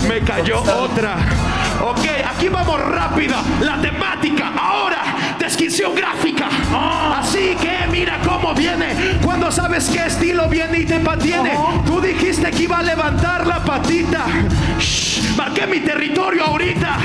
Me 0.07 0.19
cayó 0.21 0.61
otra. 0.61 1.15
Ok, 1.81 1.99
aquí 2.29 2.47
vamos 2.49 2.79
rápida. 2.81 3.41
La 3.61 3.79
temática. 3.81 4.51
Ahora, 4.59 4.96
descripción 5.47 5.95
gráfica. 5.95 6.49
Así 7.17 7.55
que 7.55 7.87
mira 7.89 8.19
cómo 8.25 8.53
viene. 8.53 9.17
Cuando 9.23 9.49
sabes 9.49 9.89
qué 9.89 10.05
estilo 10.05 10.49
viene 10.49 10.79
y 10.79 10.85
te 10.85 10.99
mantiene. 10.99 11.57
Tú 11.85 12.01
dijiste 12.01 12.51
que 12.51 12.63
iba 12.63 12.79
a 12.79 12.83
levantar 12.83 13.47
la 13.47 13.63
patita. 13.63 14.25
Shh, 14.77 15.37
marqué 15.37 15.65
mi 15.65 15.79
territorio 15.79 16.43
ahorita. 16.43 16.95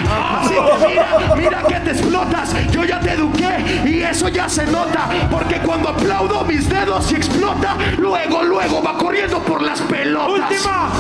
Así 0.41 0.55
que 0.55 0.89
mira, 0.89 1.35
mira 1.37 1.63
que 1.69 1.75
te 1.85 1.91
explotas. 1.93 2.53
Yo 2.73 2.83
ya 2.83 2.99
te 2.99 3.13
eduqué 3.13 3.83
y 3.85 4.03
eso 4.03 4.27
ya 4.27 4.49
se 4.49 4.67
nota. 4.67 5.09
Porque 5.31 5.61
cuando 5.61 5.91
aplaudo 5.91 6.45
mis 6.45 6.69
dedos 6.69 7.13
y 7.13 7.15
explota, 7.15 7.77
luego, 7.97 8.43
luego 8.43 8.83
va 8.83 8.99
corriendo 8.99 9.39
por 9.39 9.63
las 9.63 9.81
pelotas. 9.83 10.51
Última. 10.51 10.91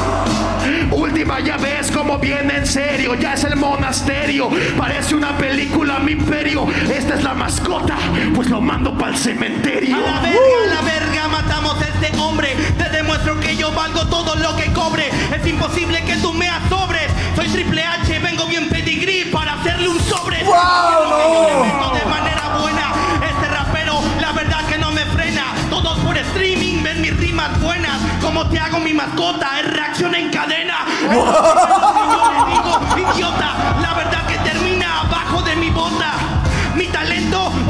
Última, 0.92 1.40
ya 1.40 1.56
ves 1.56 1.90
cómo 1.90 2.18
viene 2.18 2.58
en 2.58 2.66
serio, 2.66 3.14
ya 3.14 3.34
es 3.34 3.44
el 3.44 3.56
monasterio, 3.56 4.50
parece 4.76 5.14
una 5.14 5.36
película 5.36 5.98
mi 5.98 6.12
imperio, 6.12 6.66
esta 6.92 7.14
es 7.14 7.24
la 7.24 7.31
mascota, 7.34 7.96
pues 8.34 8.48
lo 8.48 8.60
mando 8.60 8.96
para 8.96 9.12
el 9.12 9.18
cementerio. 9.18 9.96
A 9.96 10.00
la 10.00 10.20
verga, 10.20 10.38
a 10.64 10.74
la 10.74 10.80
verga, 10.82 11.28
matamos 11.28 11.80
a 11.80 11.86
este 11.86 12.16
hombre. 12.18 12.54
Te 12.78 12.88
demuestro 12.90 13.38
que 13.40 13.56
yo 13.56 13.72
valgo 13.72 14.06
todo 14.06 14.34
lo 14.36 14.56
que 14.56 14.72
cobre. 14.72 15.08
Es 15.34 15.46
imposible 15.46 16.02
que 16.04 16.16
tú 16.16 16.32
me 16.32 16.48
asobres. 16.48 17.10
Soy 17.36 17.48
Triple 17.48 17.84
H, 17.84 18.18
vengo 18.18 18.46
bien 18.46 18.68
pedigrí 18.68 19.24
para 19.32 19.54
hacerle 19.54 19.88
un 19.88 20.00
sobre. 20.00 20.42
¡Wow! 20.44 21.62
Vengo 21.62 21.90
de 21.94 22.04
manera 22.06 22.58
buena. 22.60 22.92
Este 23.22 23.48
rapero, 23.48 24.00
la 24.20 24.32
verdad 24.32 24.64
que 24.68 24.78
no 24.78 24.90
me 24.90 25.04
frena. 25.06 25.44
Todos 25.70 25.98
por 26.00 26.16
streaming 26.16 26.82
ven 26.82 27.00
mis 27.00 27.16
rimas 27.16 27.60
buenas. 27.60 27.98
Como 28.20 28.46
te 28.48 28.58
hago 28.58 28.78
mi 28.80 28.92
mascota, 28.92 29.60
es 29.60 29.72
reacción 29.72 30.14
en 30.14 30.30
cadena. 30.30 30.78
Yo 31.02 32.30
le 32.30 32.52
digo, 32.52 33.12
idiota, 33.14 33.76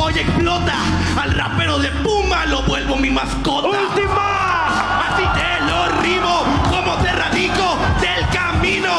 hoy 0.02 0.18
explota. 0.18 0.74
Al 1.20 1.32
rapero 1.32 1.78
de 1.78 1.88
Puma 2.02 2.46
lo 2.46 2.62
vuelvo 2.62 2.96
mi 2.96 3.10
mascota. 3.10 3.68
Última. 3.68 5.08
Así 5.08 5.22
te 5.34 5.64
lo 5.66 6.00
rimo, 6.02 6.44
como 6.70 6.94
te 6.96 7.12
radico 7.12 7.76
del 8.00 8.28
camino. 8.30 8.90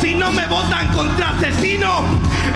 Si 0.00 0.14
no 0.14 0.32
me 0.32 0.46
votan 0.46 0.88
contra 0.88 1.30
asesino, 1.30 2.02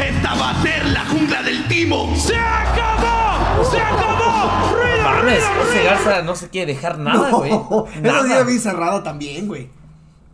esta 0.02 0.35
va 0.35 0.50
a 0.50 0.62
ser 0.62 0.87
la 0.87 1.04
jungla 1.06 1.42
del 1.42 1.66
timo. 1.68 2.14
¡Se 2.16 2.37
acabó! 2.37 3.64
¡Se 3.71 3.80
acabó! 3.80 4.75
¡Ruido, 4.75 5.02
Mames, 5.04 5.45
ruido, 5.49 5.71
ese! 5.71 5.85
Garza 5.85 6.23
no 6.23 6.35
se 6.35 6.49
quiere 6.49 6.75
dejar 6.75 6.99
nada, 6.99 7.30
güey. 7.30 7.50
No, 7.71 7.87
Nada. 8.00 8.23
día 8.25 8.42
vi 8.42 8.59
cerrado 8.59 9.02
también, 9.02 9.47
güey. 9.47 9.71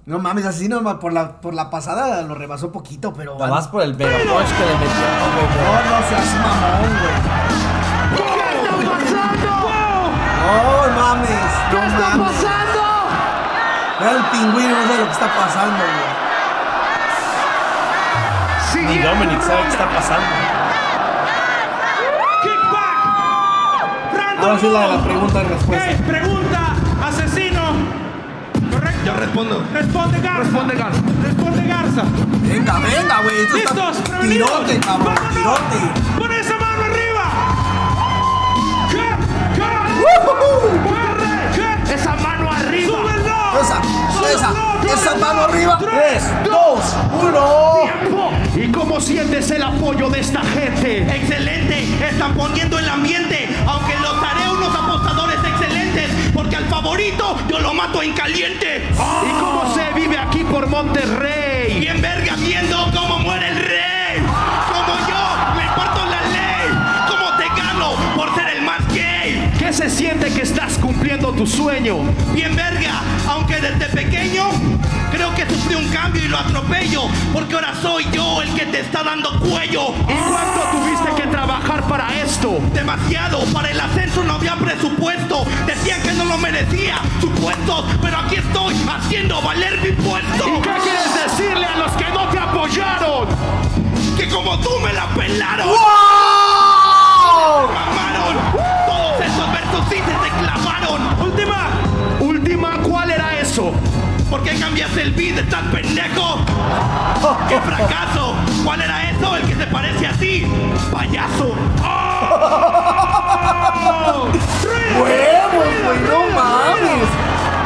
No 0.04 0.18
mames, 0.18 0.44
así 0.46 0.68
no 0.68 0.82
por 0.98 1.12
la, 1.12 1.40
por 1.40 1.54
la 1.54 1.70
pasada 1.70 2.22
lo 2.22 2.34
rebasó 2.34 2.72
poquito, 2.72 3.12
pero. 3.12 3.34
Nada 3.38 3.50
más 3.50 3.68
por 3.68 3.82
el 3.82 3.94
Vega 3.94 4.10
Punch 4.10 4.26
que 4.26 4.66
le 4.66 4.72
metió. 4.72 5.06
No, 5.62 6.00
no 6.00 6.08
seas 6.08 6.34
mamón, 6.34 6.90
güey. 6.98 7.31
Vea 14.02 14.10
el 14.12 14.24
pingüino, 14.32 14.70
no 14.76 14.82
sabe 14.86 14.98
lo 14.98 15.06
que 15.06 15.12
está 15.12 15.26
pasando, 15.34 15.76
güey. 15.76 16.22
Ni 18.86 18.98
Dominic 18.98 19.40
sabe 19.42 19.62
qué 19.62 19.68
está 19.68 19.88
pasando. 19.88 20.26
Kickback. 22.42 22.98
Random 24.16 24.44
Ahora 24.44 24.58
sí 24.60 24.68
la 24.68 24.80
de 24.80 24.88
la 24.88 25.04
pregunta 25.04 25.42
y 25.42 25.46
respuesta. 25.46 25.90
Ok, 25.90 25.96
pregunta, 26.06 26.60
asesino. 27.06 27.62
¿Correcto? 28.72 29.00
Yo 29.06 29.12
respondo. 29.14 29.64
Responde 29.72 30.20
Garza. 30.20 30.42
Responde 30.42 30.74
Garza. 30.74 31.00
Responde 31.22 31.66
Garza. 31.68 32.02
Venga, 32.42 32.78
venga, 32.80 33.20
güey. 33.22 33.36
¿Listos? 33.54 33.96
está 33.98 34.10
¿Prevenidos? 34.10 34.50
tirote, 34.50 34.80
cabrón, 34.80 35.14
¡Vámonos! 35.14 35.32
tirote. 35.70 35.78
Pon 36.18 36.32
esa 36.32 36.56
mano 36.58 36.82
arriba. 36.84 37.24
¡Cut! 38.90 39.18
¡Cut! 39.56 39.88
¡Corre! 40.88 41.32
¡Cut! 41.54 41.90
Esa 41.92 42.10
mano. 42.16 42.31
Esa, 43.60 43.80
esa, 44.34 44.52
esa 44.92 45.14
mano 45.16 45.42
arriba. 45.42 45.78
Tres, 45.78 46.24
dos, 46.44 46.80
uno. 47.12 47.74
Tiempo. 47.82 48.30
¿Y 48.56 48.72
cómo 48.72 49.00
sientes 49.00 49.50
el 49.50 49.62
apoyo 49.62 50.08
de 50.08 50.20
esta 50.20 50.40
gente? 50.42 51.02
Excelente, 51.02 51.86
están 52.08 52.34
poniendo 52.34 52.78
el 52.78 52.88
ambiente, 52.88 53.48
aunque 53.66 53.94
los 53.96 54.14
haré 54.22 54.48
unos 54.50 54.74
apostadores 54.74 55.38
excelentes, 55.44 56.10
porque 56.32 56.56
al 56.56 56.64
favorito 56.64 57.36
yo 57.48 57.60
lo 57.60 57.74
mato 57.74 58.02
en 58.02 58.12
caliente. 58.14 58.88
¿Y 58.90 59.40
cómo 59.40 59.74
se 59.74 59.92
vive 60.00 60.18
aquí 60.18 60.44
por 60.44 60.66
Monterrey? 60.68 61.78
Bien 61.80 62.00
verga 62.00 62.34
viendo 62.36 62.90
cómo 62.94 63.18
muere 63.18 63.48
el 63.48 63.56
rey. 63.56 64.22
Como 64.72 64.98
yo, 65.08 65.56
me 65.56 65.64
importo 65.64 66.04
la 66.06 66.22
ley. 66.22 66.68
Como 67.08 67.36
te 67.36 67.48
gano 67.60 67.92
por 68.16 68.34
ser 68.34 68.56
el 68.56 68.62
más 68.62 68.86
gay. 68.94 69.50
¿Qué 69.58 69.72
se 69.72 69.88
siente 69.90 70.32
que 70.32 70.42
estás 70.42 70.78
cumpliendo 70.78 71.32
tu 71.32 71.46
sueño? 71.46 71.98
Bien 72.34 72.54
verga, 72.54 73.00
desde 73.62 73.86
pequeño 73.86 74.50
creo 75.12 75.32
que 75.36 75.46
sufrí 75.48 75.76
un 75.76 75.88
cambio 75.90 76.24
y 76.24 76.26
lo 76.26 76.36
atropello, 76.36 77.02
porque 77.32 77.54
ahora 77.54 77.72
soy 77.80 78.04
yo 78.10 78.42
el 78.42 78.52
que 78.54 78.66
te 78.66 78.80
está 78.80 79.04
dando 79.04 79.38
cuello. 79.38 79.90
¿Y 80.08 80.14
cuánto 80.28 80.60
tuviste 80.72 81.22
que 81.22 81.28
trabajar 81.28 81.86
para 81.86 82.12
esto? 82.20 82.58
Demasiado, 82.74 83.44
para 83.52 83.70
el 83.70 83.78
ascenso 83.78 84.24
no 84.24 84.34
había 84.34 84.56
presupuesto. 84.56 85.44
Decían 85.64 86.02
que 86.02 86.12
no 86.12 86.24
lo 86.24 86.38
merecía, 86.38 86.96
supuestos, 87.20 87.84
pero 88.00 88.18
aquí 88.18 88.36
estoy 88.36 88.74
haciendo 88.88 89.40
valer 89.40 89.80
mi 89.80 89.92
puesto. 89.92 90.48
¿Y 90.48 90.60
qué 90.60 90.70
quieres 90.82 91.14
decirle 91.24 91.66
a 91.66 91.76
los 91.76 91.92
que 91.92 92.10
no 92.10 92.28
te 92.30 92.38
apoyaron? 92.40 93.28
Que 94.16 94.28
como 94.28 94.58
tú 94.58 94.70
me 94.82 94.92
la 94.92 95.06
pelaron. 95.10 95.68
Mamaron. 97.74 98.36
Todos 98.88 99.20
esos 99.20 99.52
versos 99.52 99.84
sí 99.88 99.96
se 99.96 100.30
te 100.30 100.30
clavaron. 100.40 101.20
Última. 101.20 101.52
Última, 101.52 101.60
¿cuál 101.72 101.91
eso? 103.70 104.30
¿Por 104.30 104.42
qué 104.42 104.58
cambiaste 104.58 105.02
el 105.02 105.12
beat? 105.12 105.38
¿Estás 105.38 105.62
pendejo? 105.72 106.38
¡Qué 107.48 107.60
fracaso! 107.60 108.34
¿Cuál 108.64 108.82
era 108.82 109.10
eso? 109.10 109.36
El 109.36 109.42
que 109.46 109.54
se 109.54 109.66
parece 109.66 110.06
a 110.06 110.12
ti. 110.12 110.46
¡Payaso! 110.92 111.54
Huevos, 115.00 115.66
güey, 115.84 116.00
no 116.00 116.34
mames. 116.34 117.08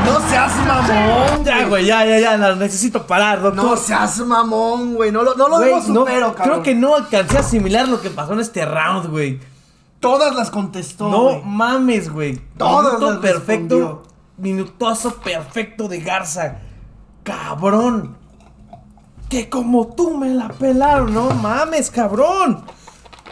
No 0.04 0.20
seas 0.28 0.54
mamón. 0.66 1.44
Ya, 1.44 1.64
güey, 1.66 1.86
ya, 1.86 2.04
ya, 2.04 2.18
ya, 2.18 2.36
la 2.36 2.54
necesito 2.54 3.06
parar, 3.06 3.42
doctor. 3.42 3.64
No 3.64 3.76
seas 3.76 4.18
mamón, 4.20 4.94
güey. 4.94 5.10
No 5.12 5.22
lo, 5.22 5.34
no 5.34 5.48
lo 5.48 5.56
Güey, 5.58 5.68
debo 5.68 5.80
no, 5.88 6.00
supero, 6.00 6.34
cabrón. 6.34 6.44
creo 6.44 6.62
que 6.62 6.74
no 6.74 6.94
alcancé 6.94 7.36
a 7.36 7.40
asimilar 7.40 7.88
lo 7.88 8.00
que 8.00 8.10
pasó 8.10 8.32
en 8.34 8.40
este 8.40 8.64
round, 8.64 9.10
güey. 9.10 9.40
Todas 10.00 10.34
las 10.34 10.50
contestó. 10.50 11.08
No 11.08 11.22
güey. 11.24 11.42
mames, 11.44 12.10
güey. 12.12 12.40
Todas 12.56 12.94
Minuto 12.94 13.10
las 13.12 13.20
perfecto. 13.20 13.76
respondió. 13.76 14.02
Minutoso 14.38 15.16
perfecto 15.16 15.88
de 15.88 16.00
Garza. 16.00 16.58
Cabrón. 17.22 18.16
Que 19.28 19.48
como 19.48 19.88
tú 19.88 20.16
me 20.16 20.28
la 20.30 20.48
pelaron, 20.48 21.12
no 21.12 21.30
mames, 21.30 21.90
cabrón. 21.90 22.64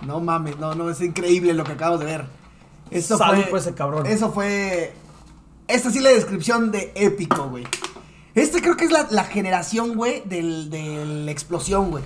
No 0.04 0.20
mames, 0.20 0.58
no, 0.58 0.74
no, 0.74 0.90
es 0.90 1.00
increíble 1.00 1.54
lo 1.54 1.64
que 1.64 1.72
acabo 1.72 1.98
de 1.98 2.04
ver. 2.06 2.26
Eso 2.90 3.16
Salud 3.16 3.44
fue. 3.48 3.58
ese 3.58 3.74
cabrón. 3.74 4.06
Eso 4.06 4.32
fue. 4.32 4.94
Esta 5.68 5.90
sí 5.90 6.00
la 6.00 6.10
descripción 6.10 6.70
de 6.72 6.92
épico, 6.94 7.48
güey. 7.48 7.64
Este 8.34 8.60
creo 8.60 8.76
que 8.76 8.84
es 8.84 8.90
la, 8.90 9.06
la 9.10 9.24
generación, 9.24 9.94
güey, 9.94 10.22
del, 10.26 10.68
de 10.68 11.04
la 11.06 11.30
explosión, 11.30 11.90
güey. 11.90 12.02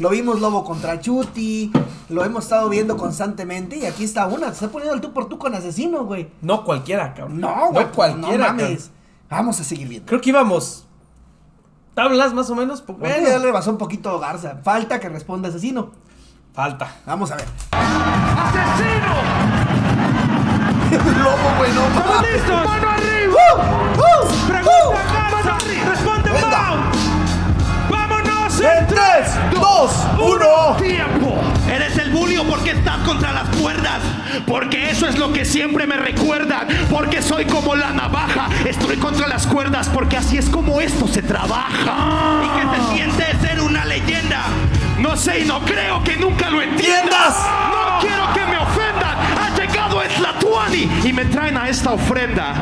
Lo 0.00 0.08
vimos 0.08 0.40
Lobo 0.40 0.64
contra 0.64 0.98
Chuti, 0.98 1.70
lo 2.08 2.24
hemos 2.24 2.44
estado 2.44 2.68
viendo 2.70 2.96
constantemente 2.96 3.76
y 3.76 3.84
aquí 3.84 4.02
está 4.04 4.26
una, 4.26 4.46
se 4.48 4.52
está 4.54 4.68
poniendo 4.70 4.94
el 4.94 5.00
tú 5.02 5.12
por 5.12 5.28
tú 5.28 5.38
con 5.38 5.54
asesino, 5.54 6.04
güey. 6.04 6.30
No 6.40 6.64
cualquiera, 6.64 7.12
cabrón. 7.12 7.38
No, 7.38 7.68
güey, 7.70 7.84
No 7.84 7.92
cualquiera, 7.92 8.38
no 8.48 8.54
mames. 8.54 8.64
cabrón. 8.64 8.90
Vamos 9.28 9.60
a 9.60 9.64
seguir 9.64 9.86
viendo. 9.88 10.06
Creo 10.08 10.20
que 10.22 10.30
íbamos. 10.30 10.86
Tablas 11.94 12.32
más 12.32 12.48
o 12.48 12.54
menos. 12.54 12.80
pues, 12.80 12.98
Bueno, 12.98 13.14
bueno, 13.16 13.28
ya 13.30 13.38
le 13.38 13.52
basó 13.52 13.70
un 13.70 13.76
poquito 13.78 14.18
Garza. 14.18 14.56
Falta 14.64 14.98
que 14.98 15.08
responda 15.10 15.50
asesino. 15.50 15.90
Falta. 16.54 16.96
Vamos 17.04 17.30
a 17.30 17.36
ver. 17.36 17.44
¡Asesino! 17.72 19.14
Lobo, 21.22 21.58
güey, 21.58 21.72
no 21.72 21.86
¿Estamos 21.86 22.14
mames. 22.16 22.32
listos? 22.32 22.64
¡Mano 22.64 22.88
arriba! 22.90 23.34
¡Uh! 23.36 23.98
¡Uh! 24.00 24.46
Pregunta 24.48 25.02
Garza. 25.12 25.58
Responde 25.90 26.30
Venga. 26.30 26.48
Mau. 26.50 26.89
En 28.62 28.86
3, 28.86 28.98
2, 29.52 30.06
1. 30.18 30.76
¡Tiempo! 30.82 31.40
Eres 31.66 31.96
el 31.96 32.10
bulio 32.10 32.44
porque 32.44 32.72
estás 32.72 32.98
contra 33.06 33.32
las 33.32 33.48
cuerdas. 33.56 34.00
Porque 34.46 34.90
eso 34.90 35.06
es 35.06 35.18
lo 35.18 35.32
que 35.32 35.46
siempre 35.46 35.86
me 35.86 35.96
recuerdan. 35.96 36.68
Porque 36.90 37.22
soy 37.22 37.46
como 37.46 37.74
la 37.74 37.90
navaja. 37.92 38.48
Estoy 38.66 38.98
contra 38.98 39.28
las 39.28 39.46
cuerdas 39.46 39.88
porque 39.88 40.18
así 40.18 40.36
es 40.36 40.50
como 40.50 40.80
esto 40.80 41.08
se 41.08 41.22
trabaja. 41.22 42.42
Y 42.44 42.48
que 42.60 42.76
se 42.76 42.94
siente 42.94 43.48
ser 43.48 43.60
una 43.62 43.86
leyenda. 43.86 44.42
No 44.98 45.16
sé 45.16 45.40
y 45.40 45.44
no 45.46 45.60
creo 45.60 46.04
que 46.04 46.18
nunca 46.18 46.50
lo 46.50 46.60
entiendas. 46.60 47.36
No 47.70 47.98
quiero 48.00 48.30
que 48.34 48.44
me 48.44 48.58
ofendan. 48.58 49.16
Ha 49.40 49.56
llegado 49.56 50.02
Slatuani 50.18 50.90
y 51.04 51.12
me 51.14 51.24
traen 51.24 51.56
a 51.56 51.68
esta 51.70 51.92
ofrenda. 51.92 52.54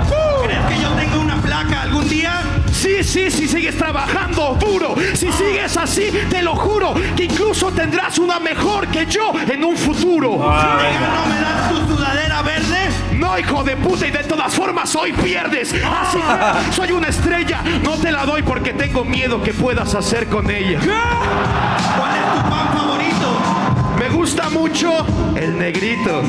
¿Crees 0.44 0.64
que 0.66 0.80
yo 0.80 0.90
tenga 0.90 1.18
una 1.18 1.36
placa 1.42 1.82
algún 1.82 2.08
día? 2.08 2.40
Sí, 2.78 3.02
sí, 3.02 3.28
si 3.28 3.48
sigues 3.48 3.76
trabajando 3.76 4.56
duro, 4.60 4.94
si 5.12 5.32
sigues 5.32 5.76
así, 5.76 6.12
te 6.30 6.42
lo 6.42 6.54
juro, 6.54 6.94
que 7.16 7.24
incluso 7.24 7.72
tendrás 7.72 8.20
una 8.20 8.38
mejor 8.38 8.86
que 8.86 9.04
yo 9.04 9.32
en 9.48 9.64
un 9.64 9.76
futuro. 9.76 10.36
¿No 10.38 10.46
me 10.46 11.40
das 11.40 11.70
tu 11.70 11.96
sudadera 11.96 12.40
verde? 12.42 12.88
No, 13.14 13.36
hijo 13.36 13.64
de 13.64 13.76
puta, 13.76 14.06
y 14.06 14.12
de 14.12 14.22
todas 14.22 14.54
formas 14.54 14.94
hoy 14.94 15.12
pierdes. 15.12 15.74
Así 15.74 16.18
que 16.18 16.72
soy 16.72 16.92
una 16.92 17.08
estrella, 17.08 17.62
no 17.82 17.96
te 17.96 18.12
la 18.12 18.24
doy 18.24 18.44
porque 18.44 18.72
tengo 18.72 19.04
miedo 19.04 19.42
que 19.42 19.52
puedas 19.52 19.96
hacer 19.96 20.28
con 20.28 20.48
ella. 20.48 20.78
¿Cuál 20.78 22.14
es 22.14 22.32
tu 22.32 22.48
pan 22.48 22.78
favorito? 22.78 23.40
Me 23.98 24.08
gusta 24.08 24.50
mucho 24.50 25.04
el 25.34 25.58
negrito. 25.58 26.22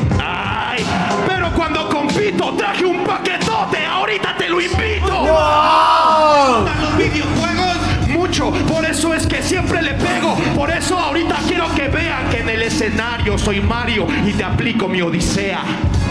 Ay, 0.87 1.15
pero 1.27 1.51
cuando 1.53 1.89
compito 1.89 2.53
traje 2.55 2.85
un 2.85 3.03
paquetote, 3.03 3.85
ahorita 3.85 4.35
te 4.37 4.49
lo 4.49 4.61
invito. 4.61 5.07
¿Gustan 5.21 6.81
los 6.81 6.97
videojuegos? 6.97 7.77
Mucho, 8.09 8.51
por 8.67 8.85
eso 8.85 9.13
es 9.13 9.25
que 9.27 9.41
siempre 9.41 9.81
le 9.81 9.93
pego. 9.95 10.35
Por 10.55 10.69
eso 10.71 10.97
ahorita 10.97 11.35
quiero 11.47 11.73
que 11.75 11.87
vean 11.87 12.29
que 12.29 12.39
en 12.39 12.49
el 12.49 12.61
escenario 12.63 13.37
soy 13.37 13.61
Mario 13.61 14.07
y 14.25 14.33
te 14.33 14.43
aplico 14.43 14.87
mi 14.87 15.01
odisea. 15.01 15.61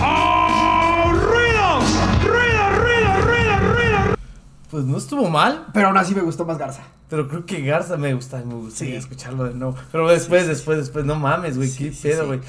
¡Oh! 0.02 1.12
¡Ruido! 1.12 1.80
¡Ruido, 2.24 2.70
ruido, 2.70 3.20
ruido, 3.20 3.58
ruido! 3.74 3.98
Pues 4.70 4.84
no 4.84 4.96
estuvo 4.98 5.28
mal. 5.28 5.66
Pero 5.72 5.88
aún 5.88 5.96
así 5.98 6.14
me 6.14 6.22
gustó 6.22 6.44
más 6.44 6.58
Garza. 6.58 6.82
Pero 7.08 7.26
creo 7.28 7.44
que 7.46 7.60
Garza 7.62 7.96
me 7.96 8.12
gusta, 8.14 8.38
me 8.44 8.54
gustaría 8.54 8.92
Sí. 8.94 8.98
escucharlo 8.98 9.44
de 9.44 9.54
nuevo. 9.54 9.74
Pero 9.90 10.08
después, 10.08 10.46
después, 10.46 10.78
después, 10.78 11.04
no 11.04 11.14
mames, 11.16 11.56
güey, 11.56 11.70
qué 11.74 11.90
sí, 11.92 11.98
pedo, 12.02 12.22
sí. 12.22 12.26
güey. 12.26 12.40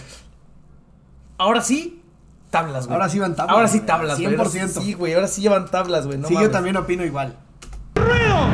Ahora 1.38 1.62
sí, 1.62 1.99
tablas, 2.50 2.88
güey. 2.88 2.96
Ahora 2.96 3.10
sí 3.10 3.20
van 3.20 3.36
tablas, 3.36 3.56
Ahora 3.56 3.68
sí 3.68 3.78
güey, 3.80 3.88
tablas, 3.88 4.18
güey. 4.20 4.36
Ahora 4.36 4.50
100%. 4.50 4.68
Sí, 4.82 4.94
güey, 4.94 5.14
ahora 5.14 5.28
sí 5.28 5.42
llevan 5.42 5.66
tablas, 5.70 6.06
güey. 6.08 6.18
No 6.18 6.28
sí, 6.28 6.34
yo 6.34 6.40
mames. 6.40 6.52
también 6.52 6.78
opino 6.78 7.06
igual. 7.06 7.36
¡Ruido! 7.96 8.48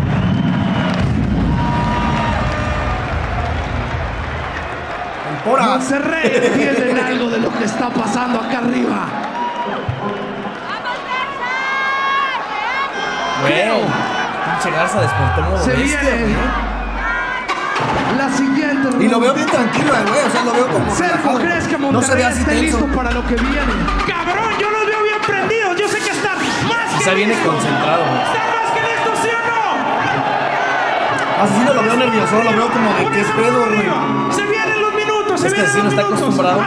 Pora. 5.43 5.65
Monterrey 5.77 6.31
entienden 6.43 6.97
algo 6.97 7.29
de 7.29 7.37
lo 7.39 7.51
que 7.51 7.65
está 7.65 7.89
pasando 7.89 8.39
acá 8.39 8.59
arriba. 8.59 9.07
Güey, 13.41 13.53
pinche 13.53 14.71
Garza 14.75 15.01
despertó 15.01 15.41
modo 15.43 15.63
Se 15.63 15.71
bestia, 15.73 16.01
viene 16.01 16.21
güey. 16.23 16.35
La 18.25 18.37
siguiente 18.37 19.03
Y 19.03 19.07
lo 19.07 19.19
veo 19.19 19.33
bien 19.33 19.47
tranquilo, 19.47 19.91
güey. 20.07 20.25
O 20.25 20.29
sea, 20.31 20.43
lo 20.45 20.53
veo 20.53 20.67
como. 20.67 20.95
Sergio. 20.95 21.33
¿crees 21.39 21.67
que 21.67 21.77
No 21.77 21.79
se 21.79 21.91
Monterrey 21.93 22.17
ve 22.17 22.23
así 22.25 22.39
esté 22.41 22.51
tenso. 22.55 22.77
listo 22.79 22.95
para 22.95 23.11
lo 23.11 23.25
que 23.27 23.35
viene? 23.35 23.73
¡Cabrón! 24.07 24.49
Yo 24.59 24.69
los 24.71 24.85
veo 24.85 25.03
bien 25.03 25.21
prendidos. 25.25 25.77
Yo 25.79 25.87
sé 25.87 25.99
que 25.99 26.09
están 26.11 26.37
más 26.67 26.91
que 26.91 26.97
Quizá 26.99 27.13
viene 27.13 27.33
listos. 27.35 27.53
concentrado, 27.53 28.03
güey. 28.05 28.21
¿Están 28.25 28.47
más 28.55 28.69
que 28.73 28.81
listos, 28.81 29.19
sí 29.21 29.29
o 29.29 29.41
no? 29.49 31.43
Asesino 31.43 31.73
lo 31.73 31.81
veo 31.83 31.95
nervioso, 31.97 32.35
lo 32.43 32.51
veo 32.51 32.67
como 32.71 32.89
de 32.95 33.03
qué 33.11 33.23
pedo, 33.23 33.65
güey. 33.65 34.35
Se 34.35 34.41
vienen 34.45 34.81
los 34.81 34.93
minutos, 34.93 35.41
se 35.41 35.47
Es 35.47 35.53
que 35.53 35.61
vienen 35.61 35.69
así 35.69 35.77
no 35.77 35.83
los 35.85 35.93
está 35.93 36.03
minutos. 36.03 36.23
acostumbrado. 36.23 36.61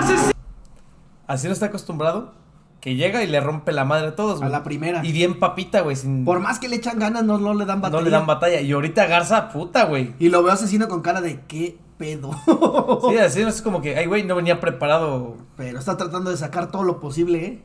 Así 1.27 1.47
no 1.47 1.53
está 1.53 1.66
acostumbrado. 1.66 2.33
Que 2.81 2.95
llega 2.95 3.23
y 3.25 3.27
le 3.27 3.41
rompe 3.41 3.73
la 3.73 3.85
madre 3.85 4.09
a 4.09 4.14
todos, 4.17 4.38
güey. 4.38 4.51
la 4.53 4.62
primera. 4.62 5.05
Y 5.05 5.11
bien 5.12 5.38
papita, 5.41 5.81
güey. 5.81 5.97
Sin... 5.97 6.25
Por 6.25 6.38
más 6.41 6.59
que 6.61 6.69
le 6.69 6.77
echan 6.77 6.99
ganas, 6.99 7.25
no, 7.25 7.37
no 7.38 7.53
le 7.55 7.64
dan 7.64 7.81
batalla. 7.81 7.99
No 7.99 8.05
le 8.05 8.11
dan 8.11 8.27
batalla. 8.27 8.61
Y 8.61 8.71
ahorita 8.73 9.07
Garza, 9.07 9.49
puta, 9.49 9.85
güey. 9.87 10.14
Y 10.21 10.29
lo 10.29 10.43
veo 10.45 10.53
asesino 10.53 10.87
con 10.88 11.03
cara 11.03 11.21
de 11.21 11.41
qué 11.49 11.77
pedo. 11.99 12.31
Sí, 13.11 13.19
así 13.19 13.43
no 13.43 13.49
es 13.49 13.61
como 13.62 13.81
que, 13.83 13.97
ay, 13.97 14.07
güey, 14.07 14.23
no 14.23 14.37
venía 14.37 14.61
preparado. 14.61 15.37
Pero 15.57 15.79
está 15.79 15.97
tratando 15.97 16.31
de 16.31 16.37
sacar 16.37 16.71
todo 16.71 16.85
lo 16.85 17.01
posible, 17.01 17.45
¿eh? 17.45 17.62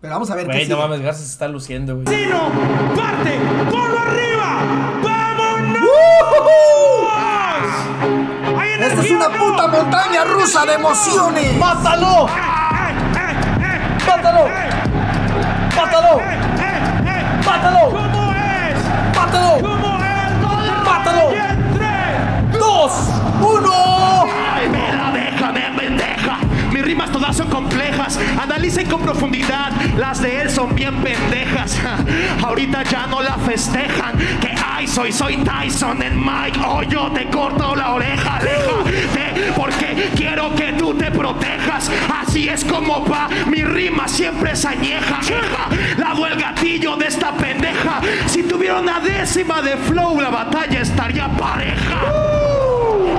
Pero 0.00 0.14
vamos 0.14 0.30
a 0.30 0.34
ver 0.34 0.46
Güey, 0.46 0.58
qué 0.60 0.68
no 0.68 0.76
sigue. 0.76 0.88
mames, 0.88 1.02
Garza 1.02 1.20
se 1.20 1.30
está 1.30 1.46
luciendo, 1.48 1.94
güey. 1.96 2.06
Asesino, 2.06 2.38
parte, 2.96 3.38
ponlo 3.70 3.98
arriba. 3.98 4.60
¡Vámonos! 5.02 5.88
¡Hay 8.58 8.70
Esta 8.82 9.02
es 9.02 9.10
una 9.10 9.28
puta 9.28 9.68
montaña 9.68 10.24
rusa 10.24 10.64
de 10.66 10.74
emociones. 10.74 11.58
¡Mátalo! 11.58 12.26
¡Mátalo! 14.06 14.46
¡Eh, 14.48 14.70
¡Mátalo! 15.76 16.20
¡Mátalo! 17.44 17.90
¿Cómo 17.90 18.34
es? 18.34 19.16
¡Mátalo! 19.16 19.58
¿Cómo 19.60 19.98
es? 20.02 20.84
¡Mátalo! 20.84 21.30
Tres, 21.74 22.58
¡Dos! 22.58 22.92
¡Uno! 23.40 24.26
Ay, 24.54 24.68
me 24.68 24.92
la 24.92 25.10
deja 25.12 25.52
de 25.52 25.60
pendeja. 25.76 26.38
Mis 26.70 26.84
rimas 26.84 27.10
todas 27.10 27.36
son 27.36 27.48
complejas. 27.48 28.18
Analicen 28.40 28.88
con 28.88 29.00
profundidad. 29.00 29.70
Las 29.96 30.20
de 30.20 30.42
él 30.42 30.50
son 30.50 30.74
bien 30.74 31.02
pendejas. 31.02 31.80
Ahorita 32.44 32.82
ya 32.84 33.06
no 33.06 33.22
la 33.22 33.36
festejan. 33.38 34.14
Soy, 34.94 35.10
soy 35.10 35.36
Tyson 35.38 36.00
en 36.02 36.16
Mike. 36.20 36.60
Oh, 36.64 36.82
yo 36.84 37.10
te 37.10 37.28
corto 37.28 37.74
la 37.74 37.94
oreja. 37.94 38.38
Porque 39.56 40.10
quiero 40.14 40.54
que 40.54 40.72
tú 40.74 40.94
te 40.94 41.10
protejas. 41.10 41.90
Así 42.22 42.48
es 42.48 42.64
como 42.64 43.04
va. 43.04 43.28
Mi 43.48 43.64
rima 43.64 44.06
siempre 44.06 44.52
es 44.52 44.64
añeja. 44.64 45.18
Eja. 45.20 45.98
Lado 45.98 46.26
el 46.28 46.40
gatillo 46.40 46.96
de 46.96 47.08
esta 47.08 47.32
pendeja. 47.32 48.00
Si 48.26 48.44
tuviera 48.44 48.78
una 48.78 49.00
décima 49.00 49.60
de 49.62 49.76
flow, 49.76 50.20
la 50.20 50.30
batalla 50.30 50.80
estaría 50.80 51.28
pareja. 51.28 52.00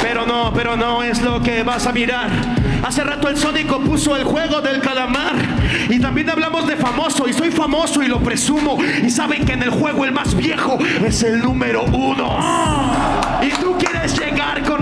Pero 0.02 0.26
no, 0.26 0.54
pero 0.54 0.78
no 0.78 1.04
es 1.04 1.22
lo 1.22 1.42
que 1.42 1.64
vas 1.64 1.86
a 1.88 1.92
mirar. 1.92 2.65
Hace 2.86 3.04
rato 3.04 3.28
el 3.30 3.36
Sónico 3.36 3.80
puso 3.80 4.16
el 4.16 4.24
juego 4.24 4.62
del 4.62 4.80
calamar. 4.80 5.34
Y 5.90 6.00
también 6.00 6.30
hablamos 6.30 6.68
de 6.68 6.76
famoso. 6.76 7.28
Y 7.28 7.34
soy 7.34 7.50
famoso 7.50 8.04
y 8.04 8.08
lo 8.08 8.20
presumo. 8.20 8.78
Y 9.04 9.10
saben 9.10 9.44
que 9.44 9.54
en 9.54 9.64
el 9.64 9.72
juego 9.72 10.06
el 10.06 10.12
más 10.12 10.36
viejo 10.36 10.78
es 11.04 11.24
el 11.24 11.40
número 11.40 11.84
uno. 11.86 12.38
Y 13.42 13.50
tú 13.60 13.76
quieres 13.80 14.20
llegar 14.20 14.62
con 14.64 14.75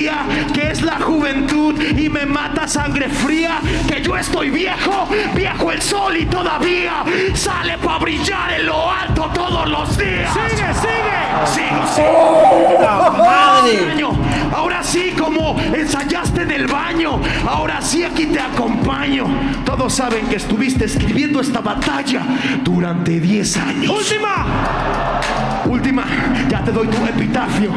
rebeldía, 0.00 0.26
que 0.52 0.70
es 0.70 0.82
la 0.82 1.00
juventud. 1.00 1.80
Y 1.80 2.08
me 2.08 2.26
mata 2.26 2.66
sangre 2.66 3.08
fría, 3.08 3.60
que 3.88 4.02
yo 4.02 4.16
estoy 4.16 4.50
viejo. 4.50 5.08
Viejo 5.34 5.72
el 5.72 5.82
sol 5.82 6.16
y 6.16 6.26
todavía 6.26 7.04
sale 7.34 7.78
para 7.78 7.98
brillar 7.98 8.52
en 8.52 8.66
lo 8.66 8.90
alto 8.90 9.30
todos 9.34 9.68
los 9.68 9.96
días. 9.96 10.32
¡Sigue, 10.32 10.74
sigue! 10.74 11.10
Sigo, 11.46 11.86
sigo. 11.94 13.18
¡Madre! 13.18 13.92
Año. 13.92 14.10
Ahora 14.52 14.82
sí 14.82 15.14
como 15.16 15.58
ensayaste 15.60 16.42
en 16.42 16.50
el 16.50 16.66
baño, 16.66 17.20
ahora 17.46 17.80
sí 17.80 18.02
aquí 18.02 18.26
te 18.26 18.40
acompaño. 18.40 19.26
Todos 19.64 19.94
saben 19.94 20.26
que 20.26 20.36
estuviste 20.36 20.86
escribiendo 20.86 21.40
esta 21.40 21.60
batalla 21.60 22.22
durante 22.64 23.20
10 23.20 23.56
años. 23.58 23.96
¡Última! 23.96 25.49
Última, 25.66 26.04
ya 26.48 26.64
te 26.64 26.72
doy 26.72 26.88
tu 26.88 27.04
epitafio. 27.04 27.70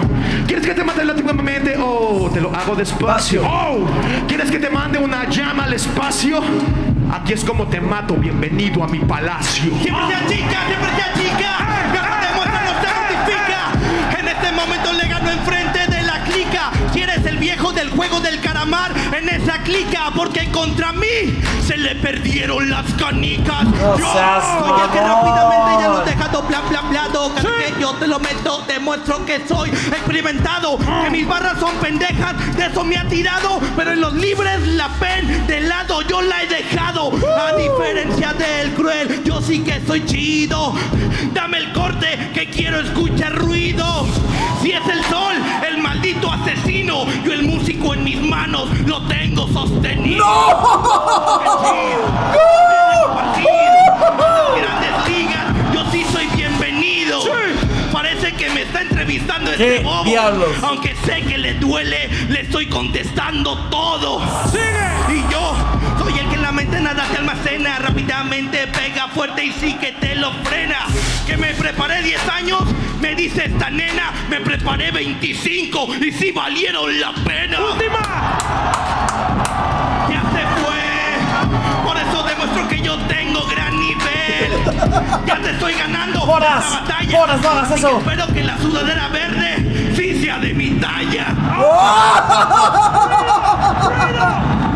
¿Quieres 0.47 0.65
que 0.65 0.73
te 0.73 0.83
mande 0.83 1.05
latísimamente 1.05 1.75
o 1.77 2.29
te 2.33 2.39
lo 2.41 2.53
hago 2.55 2.75
despacio? 2.75 3.41
Oh, 3.45 3.85
¿quieres 4.27 4.49
que 4.49 4.59
te 4.59 4.69
mande 4.69 4.97
una 4.97 5.29
llama 5.29 5.65
al 5.65 5.73
espacio? 5.73 6.41
Aquí 7.11 7.33
es 7.33 7.43
como 7.43 7.67
te 7.67 7.81
mato. 7.81 8.15
Bienvenido 8.15 8.83
a 8.83 8.87
mi 8.87 8.99
palacio. 8.99 9.71
Siempre 9.81 10.07
sea 10.07 10.27
chica, 10.27 10.57
siempre 10.67 10.89
sea 10.95 11.13
chica. 11.13 11.72
Juego 17.95 18.19
del 18.19 18.39
caramar 18.41 18.91
en 19.13 19.29
esa 19.29 19.59
clica, 19.63 20.11
porque 20.15 20.49
contra 20.51 20.91
mí 20.93 21.39
se 21.65 21.77
le 21.77 21.95
perdieron 21.95 22.69
las 22.69 22.93
canicas. 22.93 23.65
No 23.65 23.97
Yo 23.97 24.13
seas 24.13 24.43
soy 24.59 24.81
el 24.81 24.89
que 24.91 24.99
rápidamente 25.01 25.81
ya 25.81 25.87
lo 25.87 26.03
dejado 26.03 26.47
plan 26.47 26.63
plan 26.69 26.89
plado. 26.89 27.31
Cada 27.35 27.57
que 27.57 27.73
yo 27.79 27.91
te 27.93 28.07
lo 28.07 28.19
meto, 28.19 28.63
demuestro 28.67 29.25
que 29.25 29.41
soy 29.47 29.69
experimentado. 29.69 30.77
Que 30.77 31.09
mis 31.09 31.27
barras 31.27 31.59
son 31.59 31.75
pendejas, 31.75 32.55
de 32.57 32.65
eso 32.65 32.83
me 32.83 32.97
ha 32.97 33.07
tirado. 33.07 33.59
Pero 33.75 33.91
en 33.91 34.01
los 34.01 34.13
libres 34.13 34.67
la 34.67 34.89
pen 34.99 35.47
de 35.47 35.61
lado 35.61 36.01
yo 36.03 36.21
la 36.21 36.43
he 36.43 36.47
dejado. 36.47 37.11
A 37.37 37.55
diferencia 37.55 38.33
del 38.33 38.73
cruel, 38.73 39.23
yo 39.23 39.41
sí 39.41 39.59
que 39.59 39.81
soy 39.85 40.05
chido. 40.05 40.73
Dame 41.33 41.57
el 41.57 41.73
corte 41.73 42.31
que 42.33 42.49
quiero 42.49 42.79
escuchar 42.79 43.33
ruido. 43.33 44.07
Si 44.61 44.71
es 44.83 44.89
el 44.97 45.03
sol, 45.05 45.35
el 45.67 45.77
maldito 45.79 46.31
asesino, 46.31 47.05
yo 47.23 47.33
el 47.33 47.43
músico 47.43 47.93
en 47.93 48.03
mis 48.03 48.21
manos 48.21 48.69
lo 48.85 49.01
tengo 49.07 49.47
sostenido. 49.47 50.25
¡No! 50.25 51.63
Grandes 54.55 55.07
ligas, 55.07 55.45
yo 55.73 55.85
sí 55.91 56.05
soy 56.11 56.27
bienvenido. 56.35 57.21
Parece 57.91 58.33
que 58.33 58.49
me 58.49 58.61
está 58.63 58.81
entrevistando 58.81 59.51
¿Qué 59.55 59.75
este 59.75 59.83
bobo. 59.83 60.03
diablos? 60.03 60.49
Aunque 60.63 60.95
sé 61.05 61.21
que 61.21 61.37
le 61.37 61.53
duele, 61.55 62.09
le 62.29 62.41
estoy 62.41 62.67
contestando 62.67 63.57
todo. 63.69 64.21
¡Sigue! 64.51 65.19
Y 65.19 65.31
yo 65.31 65.55
soy 65.99 66.17
el 66.19 66.27
que 66.29 66.35
en 66.35 66.41
la 66.41 66.51
mente 66.51 66.79
nada 66.79 67.05
se 67.11 67.17
almacena. 67.17 67.79
Rápidamente 67.79 68.67
pega 68.67 69.07
fuerte 69.09 69.45
y 69.45 69.51
sí 69.51 69.73
que 69.75 69.91
te 69.93 70.15
lo 70.15 70.31
frena 70.43 70.77
que 71.25 71.37
me 71.37 71.53
preparé 71.53 72.01
10 72.01 72.29
años, 72.29 72.61
me 72.99 73.15
dice 73.15 73.45
esta 73.45 73.69
nena, 73.69 74.11
me 74.29 74.41
preparé 74.41 74.91
25 74.91 75.95
y 75.95 76.11
sí 76.11 76.31
valieron 76.31 76.99
la 76.99 77.13
pena. 77.23 77.59
¡Última! 77.61 77.99
Ya 80.09 80.21
se 80.31 80.45
fue, 80.61 80.81
por 81.85 81.97
eso 81.97 82.23
demuestro 82.23 82.67
que 82.67 82.81
yo 82.81 82.97
tengo 83.07 83.45
gran 83.47 83.79
nivel. 83.79 84.51
Ya 85.25 85.39
te 85.41 85.51
estoy 85.51 85.73
ganando 85.75 86.23
horas, 86.23 86.71
la 86.71 86.79
batalla. 86.81 87.21
Horas, 87.21 87.45
horas, 87.45 87.71
así 87.71 87.79
eso. 87.79 87.89
Que 87.89 87.97
espero 87.97 88.27
que 88.33 88.43
la 88.43 88.57
sudadera 88.57 89.07
verde 89.09 89.93
sí 89.95 90.21
sea 90.21 90.39
de 90.39 90.53
mi 90.53 90.71
talla. 90.71 91.27
¡Oh! 91.57 92.21
¡Ruido! 93.89 93.91
¡Ruido! 93.91 94.27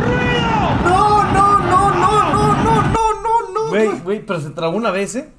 ¡Ruido! 0.05 0.55
No, 0.85 1.23
no, 1.23 1.59
no, 1.59 1.91
no, 1.91 2.23
no, 2.23 2.83
no, 2.83 3.51
no. 3.53 3.69
Güey, 3.69 3.89
güey, 3.99 4.19
pero 4.25 4.39
se 4.39 4.51
trabó 4.51 4.77
una 4.77 4.91
vez, 4.91 5.15
¿eh? 5.15 5.36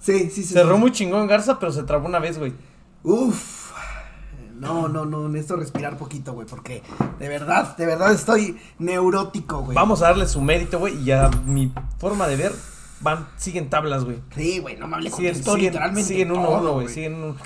Sí, 0.00 0.30
sí, 0.30 0.42
sí. 0.42 0.54
Cerró 0.54 0.74
sí. 0.74 0.80
muy 0.80 0.92
chingón 0.92 1.26
Garza, 1.26 1.58
pero 1.58 1.72
se 1.72 1.82
trabó 1.82 2.06
una 2.08 2.18
vez, 2.18 2.38
güey. 2.38 2.52
Uf. 3.02 3.70
No, 4.58 4.88
no, 4.88 5.06
no, 5.06 5.28
necesito 5.28 5.56
respirar 5.56 5.96
poquito, 5.96 6.34
güey, 6.34 6.46
porque 6.46 6.82
de 7.18 7.28
verdad, 7.28 7.76
de 7.78 7.86
verdad 7.86 8.12
estoy 8.12 8.60
neurótico, 8.78 9.62
güey. 9.62 9.74
Vamos 9.74 10.02
a 10.02 10.08
darle 10.08 10.26
su 10.26 10.42
mérito, 10.42 10.78
güey, 10.78 11.02
y 11.02 11.10
a 11.12 11.30
mi 11.46 11.72
forma 11.96 12.26
de 12.28 12.36
ver, 12.36 12.52
van, 13.00 13.26
siguen 13.38 13.70
tablas, 13.70 14.04
güey. 14.04 14.18
Sí, 14.34 14.58
güey, 14.58 14.76
no 14.76 14.86
me 14.86 14.96
hables 14.96 15.14
Siguen, 15.14 15.34
siguen, 15.34 15.60
literalmente 15.60 16.08
siguen 16.08 16.32
uno 16.32 16.50
uno, 16.50 16.72
güey, 16.74 16.88
siguen 16.88 17.14
uno. 17.14 17.36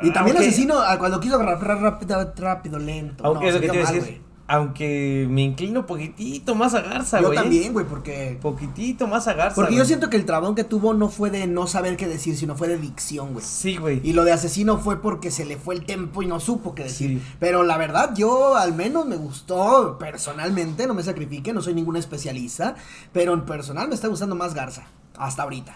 Y 0.00 0.10
también 0.10 0.36
Aunque- 0.38 0.48
asesino 0.48 0.78
ah, 0.80 0.98
cuando 0.98 1.20
quiso 1.20 1.34
agarrar 1.36 1.80
rápido, 1.82 2.32
rápido, 2.38 2.78
lento. 2.78 3.26
Aunque 3.26 3.44
no, 3.44 3.48
es 3.50 3.54
lo 3.54 3.60
que 3.60 3.68
te 3.68 3.76
iba 3.76 3.88
a 3.88 3.92
decir. 3.92 4.22
Aunque 4.52 5.26
me 5.30 5.40
inclino 5.40 5.86
poquitito 5.86 6.54
más 6.54 6.74
a 6.74 6.82
Garza, 6.82 7.20
güey. 7.20 7.30
Yo 7.30 7.32
¿eh? 7.32 7.42
también, 7.42 7.72
güey, 7.72 7.86
porque 7.86 8.38
Poquitito 8.42 9.06
más 9.06 9.26
a 9.26 9.32
Garza. 9.32 9.54
porque 9.54 9.74
yo 9.74 9.86
siento 9.86 10.10
que 10.10 10.18
el 10.18 10.26
trabón 10.26 10.54
que 10.54 10.62
tuvo 10.62 10.92
no 10.92 11.08
fue 11.08 11.30
de 11.30 11.46
no 11.46 11.66
saber 11.66 11.96
qué 11.96 12.06
decir, 12.06 12.36
sino 12.36 12.54
fue 12.54 12.68
de 12.68 12.76
dicción, 12.76 13.32
güey. 13.32 13.42
Sí, 13.46 13.78
güey. 13.78 14.02
Y 14.04 14.12
lo 14.12 14.24
de 14.24 14.32
asesino 14.32 14.76
fue 14.76 15.00
porque 15.00 15.30
se 15.30 15.46
le 15.46 15.56
fue 15.56 15.74
el 15.74 15.86
tempo 15.86 16.22
y 16.22 16.26
no 16.26 16.38
supo 16.38 16.74
qué 16.74 16.82
decir. 16.82 17.20
Sí. 17.20 17.22
Pero 17.40 17.62
la 17.62 17.78
verdad, 17.78 18.14
yo 18.14 18.56
al 18.56 18.74
menos 18.74 19.06
me 19.06 19.16
gustó 19.16 19.96
personalmente, 19.98 20.86
no 20.86 20.92
me 20.92 21.02
sacrifique, 21.02 21.54
no 21.54 21.62
soy 21.62 21.72
ningún 21.72 21.96
especialista, 21.96 22.74
pero 23.10 23.32
en 23.32 23.46
personal 23.46 23.88
me 23.88 23.94
está 23.94 24.08
gustando 24.08 24.36
más 24.36 24.52
Garza, 24.52 24.84
hasta 25.16 25.44
ahorita. 25.44 25.74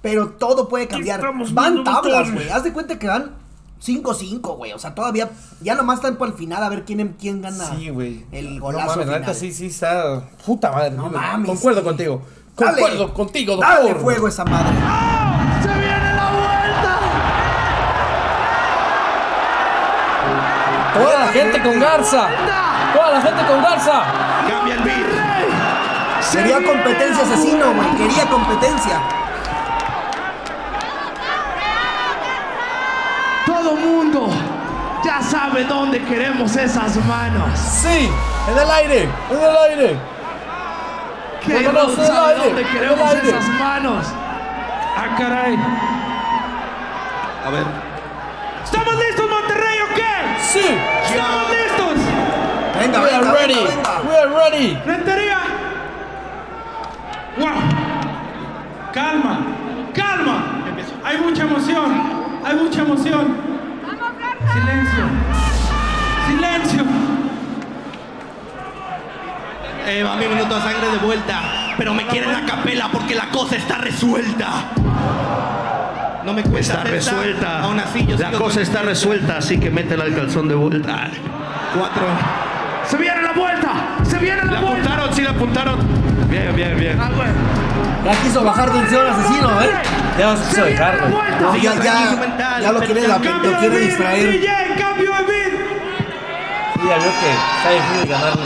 Pero 0.00 0.30
todo 0.30 0.68
puede 0.68 0.86
cambiar. 0.86 1.20
Van 1.52 1.82
tablas, 1.82 2.32
güey. 2.32 2.48
Haz 2.50 2.62
de 2.62 2.72
cuenta 2.72 3.00
que 3.00 3.08
van 3.08 3.41
5-5, 3.84 4.56
güey. 4.56 4.72
O 4.72 4.78
sea, 4.78 4.94
todavía, 4.94 5.28
ya 5.60 5.74
nomás 5.74 5.96
están 5.98 6.16
por 6.16 6.28
el 6.28 6.34
final 6.34 6.62
a 6.62 6.68
ver 6.68 6.84
quién, 6.84 7.16
quién 7.18 7.42
gana 7.42 7.64
Sí, 7.76 7.88
güey. 7.90 8.24
el 8.32 8.56
No 8.58 8.62
golazo 8.66 8.90
mames, 8.90 9.06
la 9.06 9.12
neta 9.18 9.34
final. 9.34 9.34
sí, 9.34 9.52
sí 9.52 9.66
está. 9.66 10.22
Puta 10.46 10.70
madre. 10.70 10.90
No 10.92 11.08
mames, 11.08 11.48
Concuerdo 11.48 11.80
sí. 11.80 11.86
contigo. 11.86 12.22
Dale. 12.56 12.72
Concuerdo 12.80 13.14
contigo, 13.14 13.56
doctor. 13.56 13.76
Dale 13.78 13.94
fuego 13.96 14.28
esa 14.28 14.44
madre. 14.44 14.72
¡Se 15.62 15.68
viene 15.68 16.12
la 16.14 16.30
vuelta! 16.30 16.98
Toda 20.94 21.18
la 21.20 21.28
gente 21.28 21.62
con 21.62 21.80
Garza. 21.80 22.28
Toda 22.94 23.12
la 23.12 23.22
gente 23.22 23.46
con 23.46 23.62
Garza. 23.62 24.02
Cambia 24.48 24.74
el 24.74 24.82
beat. 24.82 25.06
Quería 26.32 26.56
competencia 26.64 27.22
asesino, 27.24 27.74
güey. 27.74 27.88
Quería 27.96 28.26
competencia. 28.28 29.00
Todo 33.46 33.76
mundo 33.76 34.30
ya 35.04 35.20
sabe 35.20 35.64
dónde 35.64 36.02
queremos 36.04 36.54
esas 36.56 36.96
manos. 37.06 37.58
Sí, 37.58 38.08
en 38.50 38.58
el 38.58 38.70
aire, 38.70 39.02
en 39.30 39.36
el 39.42 39.56
aire. 39.70 39.96
Que 41.44 41.54
No, 41.54 41.72
no, 41.72 41.72
no 41.72 41.86
no, 41.88 41.92
en 41.92 42.00
el 42.00 42.06
sabe 42.06 42.32
aire, 42.34 42.44
dónde 42.46 42.64
queremos 42.64 43.10
aire. 43.14 43.28
esas 43.28 43.48
manos. 43.48 44.06
Ah, 44.96 45.16
caray. 45.18 45.58
A 47.46 47.50
ver. 47.50 47.64
¿Estamos 48.62 48.94
listos, 48.94 49.28
Monterrey, 49.28 49.78
o 49.90 49.94
qué? 49.94 50.40
Sí, 50.40 50.78
¿Estamos 51.04 51.50
listos? 51.50 52.06
Venga, 52.80 53.00
we 53.00 53.10
are 53.10 53.18
venga, 53.18 53.32
ready. 53.32 53.54
venga, 53.54 53.70
venga. 53.70 54.00
We 54.08 54.16
are 54.16 54.28
ready. 54.50 54.78
Rentería. 54.86 55.38
Wow. 57.38 57.48
Calma, 58.92 59.38
calma. 59.94 60.44
Hay 61.04 61.18
mucha 61.18 61.42
emoción. 61.42 62.31
Hay 62.44 62.56
mucha 62.56 62.82
emoción. 62.82 63.36
Silencio. 64.52 65.04
Silencio. 66.28 66.84
Eh, 69.86 70.02
va 70.02 70.16
mi 70.16 70.26
minuto 70.26 70.54
de 70.54 70.60
sangre 70.60 70.90
de 70.90 70.98
vuelta. 70.98 71.40
Pero 71.78 71.94
me 71.94 72.06
quieren 72.06 72.32
la 72.32 72.44
capela 72.44 72.88
porque 72.92 73.14
la 73.14 73.28
cosa 73.30 73.56
está 73.56 73.78
resuelta. 73.78 74.48
No 76.24 76.32
me 76.32 76.42
cuesta 76.44 76.74
Está 76.74 76.84
resuelta. 76.84 77.62
Aún 77.62 77.80
así, 77.80 78.06
yo 78.06 78.16
La 78.18 78.30
cosa 78.32 78.60
está 78.60 78.82
resuelta, 78.82 79.38
así 79.38 79.58
que 79.58 79.70
métela 79.70 80.04
al 80.04 80.14
calzón 80.14 80.48
de 80.48 80.54
vuelta. 80.54 81.08
Cuatro. 81.76 82.02
Se 82.86 82.96
viene 82.96 83.22
la 83.22 83.32
vuelta. 83.32 83.72
Se 84.04 84.18
viene 84.18 84.42
la 84.44 84.52
¿La 84.52 84.60
vuelta. 84.60 84.82
apuntaron? 84.90 85.14
Sí, 85.14 85.22
la 85.22 85.30
apuntaron. 85.30 85.78
Bien, 86.28 86.54
bien, 86.54 86.78
bien. 86.78 86.98
Ah, 87.00 87.10
bueno. 87.16 87.32
Ya 88.04 88.12
quiso 88.22 88.42
bajar 88.42 88.70
tensión 88.72 89.06
asesino, 89.06 89.62
¿eh? 89.62 89.70
Ya 90.18 90.26
nos 90.32 90.40
quiso 90.40 90.64
dejar. 90.64 91.08
No, 91.40 91.56
ya, 91.56 91.74
ya, 91.82 92.60
ya 92.60 92.72
lo 92.72 92.80
quiere, 92.80 93.06
la- 93.06 93.18
lo 93.18 93.58
quiere 93.60 93.78
distraer. 93.78 94.26
De. 94.26 94.32
Sí, 94.32 94.40
ya 96.88 96.96
veo 96.98 97.12
que 97.20 97.30
está 97.58 97.70
difícil 97.70 98.08
ganarle. 98.10 98.42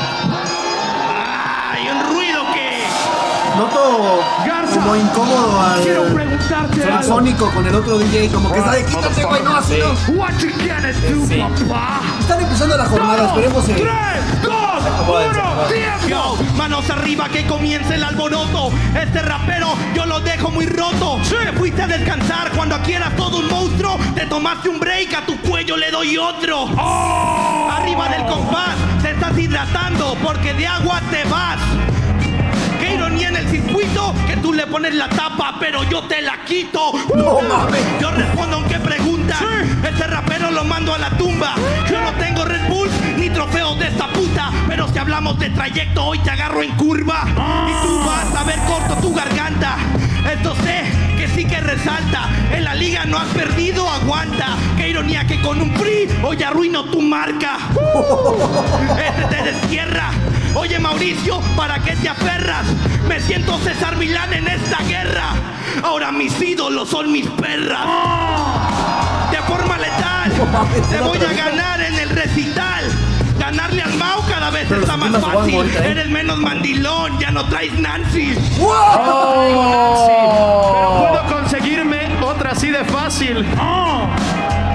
Noto 3.56 4.20
Garza, 4.46 4.80
como 4.80 4.96
incómodo 4.96 5.60
Quiero 5.82 6.02
al 6.02 6.12
preguntarte 6.12 6.84
al 6.84 6.92
algo. 6.92 7.02
Sónico 7.14 7.50
con 7.50 7.66
el 7.66 7.74
otro 7.74 7.98
DJ, 7.98 8.28
como 8.30 8.52
que 8.52 8.58
está 8.58 8.72
de 8.72 8.84
quítate, 8.84 9.24
güey, 9.24 9.42
no, 9.42 9.56
así 9.56 9.78
no. 9.78 10.14
What 10.14 10.32
you 10.38 10.50
Sí. 11.26 11.40
papá? 11.68 12.00
Están 12.20 12.40
empezando 12.42 12.76
la 12.76 12.84
jornada, 12.86 13.26
esperemos. 13.26 13.68
eh. 13.68 13.74
Tres, 13.76 14.42
dos, 14.42 14.82
uno, 15.08 15.66
tiempo. 15.68 16.06
Yo, 16.08 16.36
manos 16.56 16.88
arriba 16.90 17.28
que 17.28 17.46
comience 17.46 17.94
el 17.94 18.04
alboroto. 18.04 18.70
Este 18.94 19.22
rapero 19.22 19.74
yo 19.94 20.06
lo 20.06 20.20
dejo 20.20 20.50
muy 20.50 20.66
roto. 20.66 21.18
Te 21.28 21.52
fuiste 21.52 21.82
a 21.82 21.86
descansar 21.86 22.50
cuando 22.52 22.74
aquí 22.74 22.92
eras 22.92 23.14
todo 23.16 23.38
un 23.38 23.48
monstruo. 23.48 23.98
Te 24.14 24.26
tomaste 24.26 24.68
un 24.68 24.78
break, 24.78 25.14
a 25.14 25.26
tu 25.26 25.36
cuello 25.40 25.76
le 25.76 25.90
doy 25.90 26.16
otro. 26.18 26.66
Arriba 27.70 28.08
del 28.08 28.24
compás, 28.26 28.76
te 29.02 29.10
estás 29.12 29.36
hidratando 29.38 30.16
porque 30.22 30.52
de 30.54 30.66
agua 30.66 31.00
te 31.10 31.24
vas. 31.24 31.58
En 33.24 33.34
el 33.34 33.48
circuito 33.48 34.14
que 34.26 34.36
tú 34.36 34.52
le 34.52 34.66
pones 34.66 34.94
la 34.94 35.08
tapa, 35.08 35.56
pero 35.58 35.82
yo 35.84 36.02
te 36.04 36.22
la 36.22 36.44
quito. 36.44 36.92
No 37.14 37.40
mames. 37.40 37.80
Yo 38.00 38.10
respondo 38.10 38.56
aunque 38.56 38.78
preguntan. 38.78 39.38
Este 39.82 40.06
rapero 40.06 40.50
lo 40.50 40.64
mando 40.64 40.94
a 40.94 40.98
la 40.98 41.10
tumba. 41.10 41.54
Yo 41.90 42.00
no 42.00 42.12
tengo 42.14 42.44
Red 42.44 42.68
Bull 42.68 42.88
ni 43.16 43.28
trofeos 43.30 43.78
de 43.78 43.88
esta 43.88 44.08
puta. 44.08 44.52
Pero 44.68 44.86
si 44.88 44.98
hablamos 44.98 45.38
de 45.38 45.50
trayecto, 45.50 46.04
hoy 46.04 46.18
te 46.20 46.30
agarro 46.30 46.62
en 46.62 46.76
curva. 46.76 47.24
Y 47.26 47.86
tú 47.86 48.00
vas 48.06 48.34
a 48.34 48.44
ver 48.44 48.58
corto 48.60 48.94
tu 49.00 49.14
garganta. 49.14 49.76
Esto 50.32 50.54
sé 50.56 50.84
que 51.16 51.28
sí 51.28 51.44
que 51.46 51.60
resalta. 51.60 52.28
En 52.52 52.64
la 52.64 52.74
liga 52.74 53.04
no 53.06 53.18
has 53.18 53.28
perdido, 53.28 53.88
aguanta. 53.88 54.56
Qué 54.76 54.88
ironía 54.88 55.26
que 55.26 55.40
con 55.40 55.60
un 55.60 55.74
free 55.74 56.08
hoy 56.22 56.42
arruino 56.42 56.84
tu 56.84 57.00
marca. 57.00 57.58
Este 58.98 59.36
te 59.36 59.42
destierra. 59.42 60.10
Oye 60.58 60.78
Mauricio, 60.78 61.40
¿para 61.54 61.78
qué 61.80 61.94
te 61.96 62.08
aferras? 62.08 62.66
Me 63.06 63.20
siento 63.20 63.58
César 63.58 63.96
Milán 63.96 64.32
en 64.32 64.48
esta 64.48 64.78
guerra. 64.84 65.34
Ahora 65.82 66.10
mis 66.10 66.40
ídolos 66.40 66.88
son 66.88 67.12
mis 67.12 67.26
perras. 67.28 67.86
De 69.30 69.36
forma 69.42 69.76
letal, 69.76 70.32
te 70.90 71.00
voy 71.00 71.18
a 71.18 71.32
ganar 71.32 71.80
en 71.82 71.94
el 71.98 72.08
recital. 72.08 72.84
Ganarle 73.38 73.82
al 73.82 73.92
Mau 73.94 74.22
cada 74.28 74.48
vez 74.50 74.64
Pero 74.66 74.80
está 74.80 74.96
más 74.96 75.22
fácil. 75.22 75.54
vuelta, 75.54 75.86
¿eh? 75.86 75.90
Eres 75.90 76.08
menos 76.08 76.38
mandilón, 76.38 77.18
ya 77.18 77.30
no 77.30 77.44
traes 77.48 77.78
Nancy. 77.78 78.34
Pero 78.56 78.66
puedo 80.98 81.26
conseguirme 81.28 82.16
otra 82.22 82.52
así 82.52 82.70
de 82.70 82.82
fácil. 82.86 83.46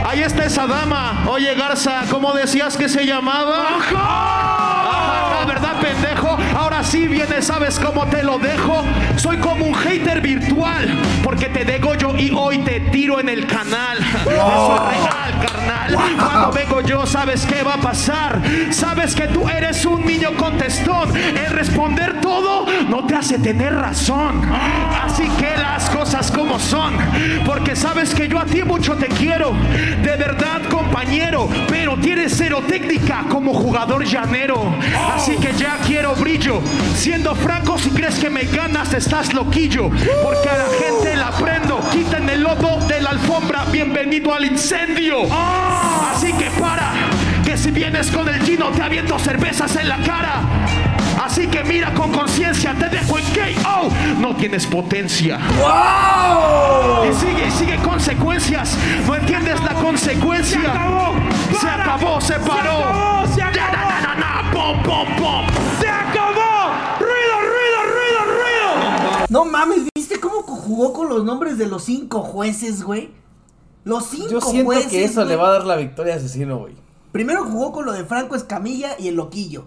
Ahí 0.07 0.21
está 0.21 0.45
esa 0.45 0.67
dama. 0.67 1.23
Oye, 1.27 1.55
Garza, 1.55 2.03
¿cómo 2.11 2.33
decías 2.33 2.77
que 2.77 2.87
se 2.87 3.05
llamaba? 3.05 3.63
Ajá, 3.79 5.00
¿verdad, 5.45 5.79
pendejo? 5.79 6.37
Ahora 6.55 6.83
sí 6.83 7.07
viene, 7.07 7.41
¿sabes 7.41 7.79
cómo 7.79 8.05
te 8.07 8.23
lo 8.23 8.37
dejo? 8.37 8.83
Soy 9.15 9.37
como 9.37 9.65
un 9.65 9.73
hater 9.73 10.21
virtual, 10.21 10.99
porque 11.23 11.47
te 11.47 11.65
dejo 11.65 11.95
yo 11.95 12.15
y 12.17 12.31
hoy 12.31 12.59
te 12.59 12.79
tiro 12.79 13.19
en 13.19 13.29
el 13.29 13.47
canal. 13.47 13.97
Eso 13.99 14.75
es 14.75 14.97
real, 14.97 15.45
carnal. 15.45 15.97
Cuando 16.17 16.51
vengo 16.51 16.81
yo, 16.81 17.05
¿sabes 17.05 17.45
qué 17.45 17.63
va 17.63 17.75
a 17.75 17.81
pasar? 17.81 18.41
Sabes 18.71 19.15
que 19.15 19.27
tú 19.27 19.47
eres 19.49 19.85
un 19.85 20.05
niño 20.05 20.31
contestón. 20.37 21.15
El 21.15 21.51
responder 21.51 22.21
todo 22.21 22.65
no 22.89 23.05
te 23.05 23.15
hace 23.15 23.39
tener 23.39 23.73
razón. 23.73 24.41
Así 25.03 25.27
que 25.39 25.57
las 25.57 25.89
cosas 25.89 26.31
como 26.31 26.59
son, 26.59 26.93
porque 27.45 27.75
sabes 27.75 28.13
que 28.13 28.27
yo 28.27 28.39
a 28.39 28.45
ti 28.45 28.63
mucho 28.63 28.95
te 28.95 29.07
quiero. 29.07 29.53
De 30.03 30.15
verdad, 30.15 30.61
compañero, 30.69 31.49
pero 31.67 31.97
tienes 31.97 32.33
cero 32.37 32.63
técnica 32.67 33.25
como 33.29 33.53
jugador 33.53 34.03
llanero. 34.05 34.73
Así 35.15 35.30
que 35.37 35.53
ya 35.53 35.77
quiero 35.85 36.15
brillo. 36.15 36.61
Siendo 36.95 37.35
franco, 37.35 37.77
si 37.77 37.89
crees 37.89 38.15
que 38.15 38.29
me 38.29 38.43
ganas, 38.43 38.93
estás 38.93 39.33
loquillo. 39.33 39.89
Porque 40.23 40.49
a 40.49 40.57
la 40.57 40.67
gente 40.79 41.15
la 41.15 41.31
prendo. 41.31 41.79
Quiten 41.91 42.29
el 42.29 42.41
lodo 42.41 42.79
de 42.87 43.01
la 43.01 43.11
alfombra. 43.11 43.65
Bienvenido 43.71 44.33
al 44.33 44.45
incendio. 44.45 45.23
Así 46.11 46.33
que 46.33 46.49
para, 46.59 46.91
que 47.43 47.57
si 47.57 47.71
vienes 47.71 48.11
con 48.11 48.27
el 48.27 48.41
Gino, 48.43 48.69
te 48.69 48.81
aviento 48.81 49.17
cervezas 49.19 49.75
en 49.75 49.89
la 49.89 49.97
cara. 49.97 50.41
Así 51.23 51.47
que 51.47 51.63
mira 51.63 51.93
con 51.93 52.11
conciencia, 52.11 52.73
te 52.73 52.89
dejo 52.89 53.17
en 53.19 53.25
KO. 53.25 53.89
No 54.19 54.35
tienes 54.35 54.65
potencia. 54.65 55.39
Y 57.09 57.13
sigue, 57.13 57.47
y 57.47 57.51
sigue 57.51 57.75
consecuencias. 57.77 58.77
No 59.05 59.15
entiendes 59.15 59.61
la 59.63 59.73
consecuencia. 59.75 60.59
Se 60.59 60.67
acabó. 60.67 61.15
Se 61.59 61.67
acabó, 61.67 62.21
Se 62.21 62.33
paró. 62.35 62.70
Mames, 69.51 69.81
¿viste 69.95 70.19
cómo 70.19 70.41
jugó 70.41 70.93
con 70.93 71.09
los 71.09 71.23
nombres 71.23 71.57
de 71.57 71.67
los 71.67 71.83
cinco 71.83 72.21
jueces, 72.21 72.83
güey? 72.83 73.11
Los 73.83 74.05
cinco 74.07 74.29
Yo 74.29 74.41
siento 74.41 74.65
jueces. 74.65 74.87
que 74.91 75.03
eso 75.03 75.25
le 75.25 75.35
va 75.35 75.49
a 75.49 75.51
dar 75.51 75.65
la 75.65 75.75
victoria 75.75 76.13
a 76.13 76.17
Asesino, 76.17 76.57
güey. 76.59 76.75
Primero 77.11 77.43
jugó 77.45 77.71
con 77.71 77.85
lo 77.85 77.91
de 77.91 78.05
Franco 78.05 78.35
Escamilla 78.35 78.95
y 78.97 79.07
el 79.09 79.15
Loquillo. 79.15 79.65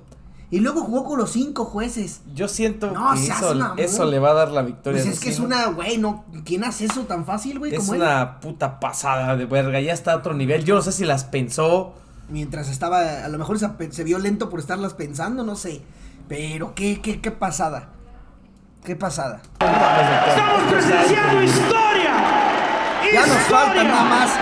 Y 0.51 0.61
luego 0.61 0.83
jugó 0.83 1.05
con 1.05 1.18
los 1.18 1.31
cinco 1.33 1.64
jueces. 1.64 2.20
Yo 2.33 2.47
siento 2.49 2.92
No, 2.92 3.12
que 3.14 3.20
eso, 3.25 3.66
eso 3.77 4.05
le 4.05 4.18
va 4.20 4.31
a 4.31 4.35
dar 4.35 4.51
la 4.53 4.62
victoria 4.62 5.03
Pues 5.03 5.14
es 5.14 5.20
que 5.20 5.31
es 5.31 5.40
una, 5.40 5.66
güey, 5.66 5.99
no. 5.99 6.25
¿Quién 6.44 6.62
hace 6.64 6.85
eso 6.85 7.03
tan 7.03 7.25
fácil, 7.27 7.59
güey? 7.59 7.73
Es 7.75 7.81
Como 7.81 7.94
él. 7.94 8.03
una 8.03 8.38
puta 8.40 8.79
pasada 8.79 9.37
de 9.37 9.47
verga, 9.47 9.81
ya 9.81 9.92
está 9.92 10.12
a 10.12 10.16
otro 10.16 10.33
nivel. 10.35 10.64
Yo 10.64 10.77
no 10.77 10.83
sé 10.83 10.92
si 10.92 11.05
las 11.05 11.25
pensó. 11.25 11.94
Mientras 12.29 12.68
estaba, 12.68 13.25
a 13.25 13.29
lo 13.29 13.37
mejor 13.38 13.59
se, 13.59 13.68
se 13.90 14.05
vio 14.05 14.18
lento 14.18 14.49
por 14.49 14.61
estarlas 14.61 14.94
pensando, 14.94 15.42
no 15.42 15.57
sé. 15.57 15.83
Pero 16.29 16.75
qué, 16.75 17.01
qué, 17.03 17.20
qué 17.20 17.31
pasada. 17.33 17.88
Qué 18.85 18.94
pasada. 18.94 19.40
¡Estamos 19.61 20.62
presenciando 20.70 21.42
historia! 21.42 22.12
Ya 23.14 23.27
nos 23.27 23.38
faltan 23.49 23.88
nada 23.88 24.05
más 24.05 24.29
eh, 24.29 24.37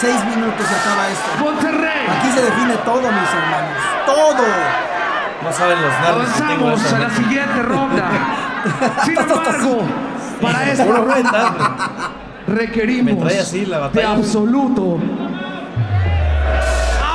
seis 0.00 0.24
minutos 0.24 0.64
y 0.70 0.74
acaba 0.74 1.08
esto. 1.08 1.44
Monterrey. 1.44 2.06
Aquí 2.08 2.30
se 2.30 2.42
define 2.42 2.74
todo, 2.86 3.02
mis 3.02 3.34
hermanos. 3.34 3.82
Todo. 4.06 4.46
No 5.42 5.52
saben 5.52 5.82
los 5.82 5.92
nervios 6.00 6.32
que 6.32 6.40
tengo 6.40 6.54
en 6.54 6.72
Avanzamos 6.72 6.82
este 6.84 6.96
a 6.96 6.98
la 7.00 7.10
siguiente 7.10 7.62
ronda. 7.62 8.10
Sin 9.04 9.18
embargo, 9.18 9.82
para 10.40 10.64
reta, 11.04 11.54
güey. 12.46 12.58
requerimos 12.58 13.32
así 13.34 13.66
la 13.66 13.90
de 13.90 14.04
absoluto, 14.04 14.98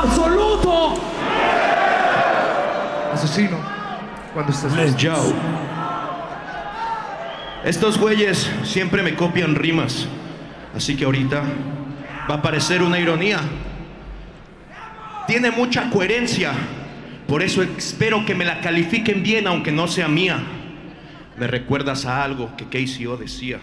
absoluto 0.03 0.93
asesino. 3.13 3.82
Cuando 4.33 4.51
estás 4.51 4.73
Let's. 4.73 4.95
Estos 7.63 7.97
güeyes 7.97 8.49
siempre 8.63 9.03
me 9.03 9.15
copian 9.15 9.55
rimas. 9.55 10.07
Así 10.75 10.95
que 10.95 11.05
ahorita 11.05 11.43
va 12.29 12.35
a 12.35 12.41
parecer 12.41 12.81
una 12.81 12.99
ironía. 12.99 13.39
Tiene 15.27 15.51
mucha 15.51 15.89
coherencia. 15.89 16.51
Por 17.27 17.41
eso 17.41 17.63
espero 17.63 18.25
que 18.25 18.35
me 18.35 18.43
la 18.43 18.59
califiquen 18.59 19.23
bien, 19.23 19.47
aunque 19.47 19.71
no 19.71 19.87
sea 19.87 20.07
mía. 20.07 20.39
Me 21.37 21.47
recuerdas 21.47 22.05
a 22.05 22.23
algo 22.23 22.51
que 22.57 22.65
KCO 22.65 23.17
decía. 23.17 23.59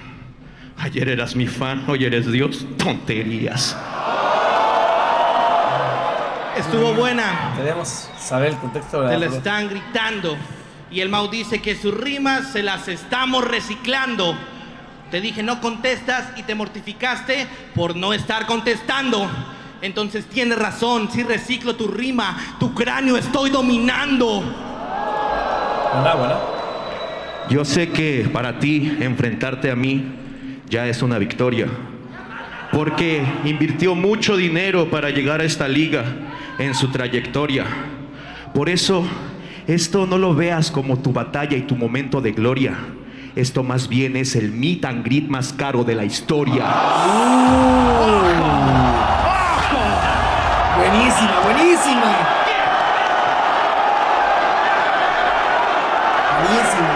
Ayer 0.78 1.09
eras 1.09 1.37
mi 1.37 1.46
fan, 1.46 1.85
hoy 1.88 2.04
eres 2.04 2.30
Dios. 2.30 2.66
Tonterías. 2.78 3.76
Estuvo 6.56 6.94
buena. 6.94 7.52
Queremos 7.56 8.09
saber 8.18 8.50
el 8.50 8.56
contexto 8.56 9.02
de 9.02 9.11
Te 9.11 9.18
la 9.18 9.26
están 9.26 9.68
gritando. 9.68 10.37
Y 10.90 11.00
el 11.00 11.09
Mau 11.09 11.29
dice 11.29 11.62
que 11.62 11.76
sus 11.76 11.94
rimas 11.94 12.53
se 12.53 12.62
las 12.62 12.88
estamos 12.88 13.44
reciclando. 13.44 14.37
Te 15.11 15.20
dije 15.20 15.42
no 15.42 15.61
contestas 15.61 16.33
y 16.37 16.42
te 16.42 16.55
mortificaste 16.55 17.46
por 17.74 17.94
no 17.94 18.12
estar 18.12 18.46
contestando. 18.46 19.31
Entonces 19.83 20.26
tienes 20.26 20.59
razón, 20.59 21.11
si 21.11 21.22
reciclo 21.22 21.76
tu 21.76 21.88
rima, 21.88 22.37
tu 22.59 22.74
cráneo 22.74 23.16
estoy 23.16 23.50
dominando. 23.50 24.42
Agua, 25.92 26.29
¿no? 26.29 26.61
Yo 27.55 27.64
sé 27.64 27.90
que 27.90 28.29
para 28.33 28.59
ti 28.59 28.96
enfrentarte 29.00 29.70
a 29.70 29.76
mí 29.76 30.05
ya 30.68 30.87
es 30.87 31.03
una 31.03 31.18
victoria. 31.18 31.66
Porque 32.72 33.24
invirtió 33.44 33.94
mucho 33.94 34.37
dinero 34.37 34.90
para 34.90 35.11
llegar 35.11 35.40
a 35.40 35.44
esta 35.44 35.66
liga 35.66 36.05
en 36.59 36.74
su 36.74 36.88
trayectoria. 36.88 37.64
Por 38.55 38.68
eso, 38.68 39.05
esto 39.66 40.07
no 40.07 40.18
lo 40.18 40.35
veas 40.35 40.70
como 40.70 40.99
tu 40.99 41.12
batalla 41.12 41.57
y 41.57 41.62
tu 41.62 41.77
momento 41.77 42.20
de 42.20 42.33
gloria. 42.33 42.75
Esto 43.37 43.62
más 43.62 43.88
bien 43.88 44.16
es 44.16 44.35
el 44.35 44.51
meet 44.51 44.85
and 44.85 45.05
greet 45.05 45.29
más 45.29 45.53
caro 45.53 45.85
de 45.85 45.94
la 45.94 46.05
historia. 46.05 46.64
Buenísima, 50.77 51.40
buenísima. 51.44 52.40
Buenísima. 56.42 56.94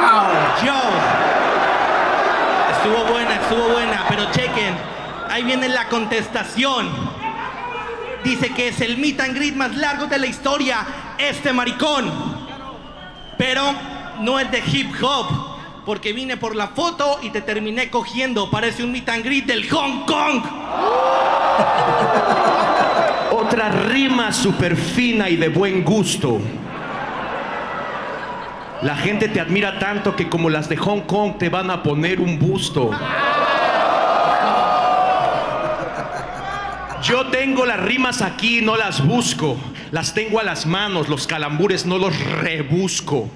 Wow. 0.00 0.26
Joe. 0.62 0.92
Estuvo 2.72 3.12
buena, 3.12 3.34
estuvo 3.34 3.68
buena, 3.72 4.04
pero 4.08 4.24
chequen. 4.30 4.74
Ahí 5.28 5.42
viene 5.42 5.68
la 5.68 5.88
contestación. 5.88 6.88
Dice 8.24 8.50
que 8.50 8.68
es 8.68 8.80
el 8.80 8.98
meet 8.98 9.20
and 9.20 9.34
greet 9.34 9.54
más 9.54 9.74
largo 9.76 10.06
de 10.06 10.18
la 10.18 10.26
historia, 10.26 10.86
este 11.18 11.52
maricón. 11.52 12.10
Pero 13.36 13.62
no 14.20 14.38
es 14.38 14.50
de 14.50 14.62
hip 14.64 14.92
hop, 15.02 15.26
porque 15.84 16.12
vine 16.12 16.36
por 16.36 16.54
la 16.54 16.68
foto 16.68 17.18
y 17.22 17.30
te 17.30 17.40
terminé 17.40 17.90
cogiendo. 17.90 18.48
Parece 18.48 18.84
un 18.84 18.92
meet 18.92 19.08
and 19.08 19.24
greet 19.24 19.46
del 19.46 19.68
Hong 19.68 20.04
Kong. 20.04 20.42
Otra 23.32 23.70
rima 23.70 24.32
súper 24.32 24.76
fina 24.76 25.28
y 25.28 25.36
de 25.36 25.48
buen 25.48 25.82
gusto. 25.82 26.40
La 28.82 28.96
gente 28.96 29.28
te 29.28 29.40
admira 29.40 29.78
tanto 29.78 30.14
que 30.14 30.28
como 30.28 30.50
las 30.50 30.68
de 30.68 30.76
Hong 30.76 31.02
Kong 31.02 31.38
te 31.38 31.48
van 31.48 31.70
a 31.70 31.82
poner 31.82 32.20
un 32.20 32.38
busto. 32.38 32.90
Yo 37.02 37.26
tengo 37.26 37.66
las 37.66 37.80
rimas 37.80 38.22
aquí, 38.22 38.62
no 38.62 38.76
las 38.76 39.04
busco. 39.04 39.56
Las 39.90 40.14
tengo 40.14 40.38
a 40.38 40.44
las 40.44 40.66
manos, 40.66 41.08
los 41.08 41.26
calambures 41.26 41.84
no 41.84 41.98
los 41.98 42.16
rebusco. 42.40 43.28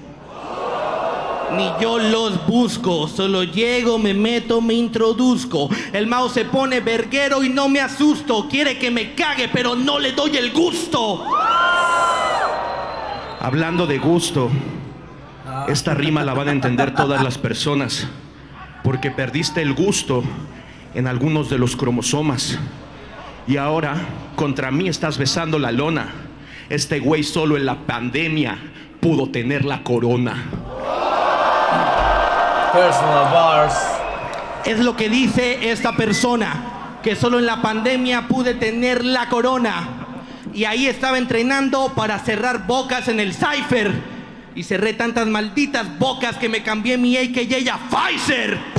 Ni 1.55 1.69
yo 1.81 1.97
los 1.97 2.45
busco, 2.47 3.07
solo 3.07 3.43
llego, 3.43 3.97
me 3.97 4.13
meto, 4.13 4.61
me 4.61 4.73
introduzco. 4.73 5.69
El 5.93 6.07
mouse 6.07 6.33
se 6.33 6.45
pone 6.45 6.79
verguero 6.79 7.43
y 7.43 7.49
no 7.49 7.69
me 7.69 7.79
asusto. 7.79 8.47
Quiere 8.49 8.77
que 8.77 8.89
me 8.89 9.13
cague, 9.13 9.49
pero 9.49 9.75
no 9.75 9.99
le 9.99 10.13
doy 10.13 10.35
el 10.37 10.51
gusto. 10.51 11.25
Hablando 13.39 13.85
de 13.85 13.97
gusto, 13.97 14.49
esta 15.67 15.93
rima 15.93 16.23
la 16.23 16.33
van 16.33 16.49
a 16.49 16.51
entender 16.51 16.93
todas 16.93 17.23
las 17.23 17.37
personas, 17.37 18.07
porque 18.83 19.11
perdiste 19.11 19.61
el 19.61 19.73
gusto 19.73 20.23
en 20.93 21.07
algunos 21.07 21.49
de 21.49 21.57
los 21.57 21.75
cromosomas. 21.75 22.57
Y 23.47 23.55
ahora 23.55 23.95
contra 24.35 24.71
mí 24.71 24.89
estás 24.89 25.17
besando 25.17 25.57
la 25.57 25.71
lona. 25.71 26.07
Este 26.69 26.99
güey 26.99 27.23
solo 27.23 27.55
en 27.55 27.65
la 27.65 27.75
pandemia 27.75 28.57
pudo 28.99 29.29
tener 29.29 29.63
la 29.63 29.83
corona. 29.83 30.35
Personal 32.73 33.33
bars. 33.33 33.73
Es 34.65 34.79
lo 34.79 34.97
que 34.97 35.07
dice 35.07 35.71
esta 35.71 35.95
persona, 35.95 36.99
que 37.01 37.15
solo 37.15 37.39
en 37.39 37.45
la 37.45 37.61
pandemia 37.61 38.27
pude 38.27 38.53
tener 38.53 39.05
la 39.05 39.29
corona. 39.29 39.87
Y 40.53 40.65
ahí 40.65 40.87
estaba 40.87 41.17
entrenando 41.17 41.93
para 41.95 42.19
cerrar 42.19 42.67
bocas 42.67 43.07
en 43.07 43.21
el 43.21 43.33
Cypher. 43.33 43.93
Y 44.55 44.63
cerré 44.63 44.91
tantas 44.91 45.25
malditas 45.27 45.97
bocas 45.97 46.35
que 46.35 46.49
me 46.49 46.63
cambié 46.63 46.97
mi 46.97 47.15
AKJ 47.15 47.69
a 47.69 47.79
Pfizer. 47.89 48.76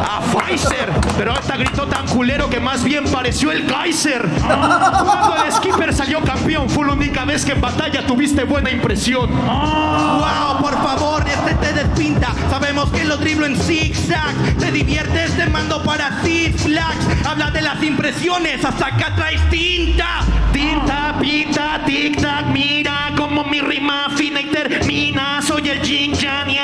A 0.00 0.20
Pfizer, 0.20 0.90
pero 1.16 1.32
hasta 1.32 1.56
gritó 1.56 1.86
tan 1.86 2.06
culero 2.08 2.48
que 2.48 2.60
más 2.60 2.82
bien 2.82 3.04
pareció 3.04 3.52
el 3.52 3.66
Kaiser. 3.66 4.28
Cuando 4.46 5.44
el 5.44 5.52
skipper 5.52 5.94
salió 5.94 6.20
campeón, 6.22 6.68
fue 6.68 6.86
la 6.86 6.92
única 6.92 7.24
vez 7.24 7.44
que 7.44 7.52
en 7.52 7.60
batalla 7.60 8.06
tuviste 8.06 8.44
buena 8.44 8.70
impresión. 8.70 9.30
Wow, 9.30 10.58
por 10.60 10.74
favor, 10.82 11.24
este 11.26 11.54
te 11.54 11.72
despinta. 11.72 12.28
Sabemos 12.50 12.90
que 12.90 13.04
lo 13.04 13.16
driblo 13.16 13.46
en 13.46 13.56
zigzag. 13.56 14.34
Te 14.58 14.72
diviertes, 14.72 15.36
te 15.36 15.46
mando 15.46 15.82
para 15.82 16.22
Six 16.22 16.62
Flags. 16.62 17.26
Habla 17.26 17.50
de 17.50 17.62
las 17.62 17.82
impresiones, 17.82 18.64
hasta 18.64 18.86
acá 18.86 19.14
traes 19.14 19.48
tinta. 19.50 20.20
Tinta, 20.52 21.14
pinta, 21.20 21.80
tic 21.86 22.20
tac, 22.20 22.46
mira 22.46 23.12
como 23.16 23.44
mi 23.44 23.60
rima 23.60 24.08
fina 24.16 24.40
y 24.40 24.46
termina. 24.46 25.40
Soy 25.42 25.68
el 25.68 25.80
Jin 25.80 26.12
Yang 26.14 26.59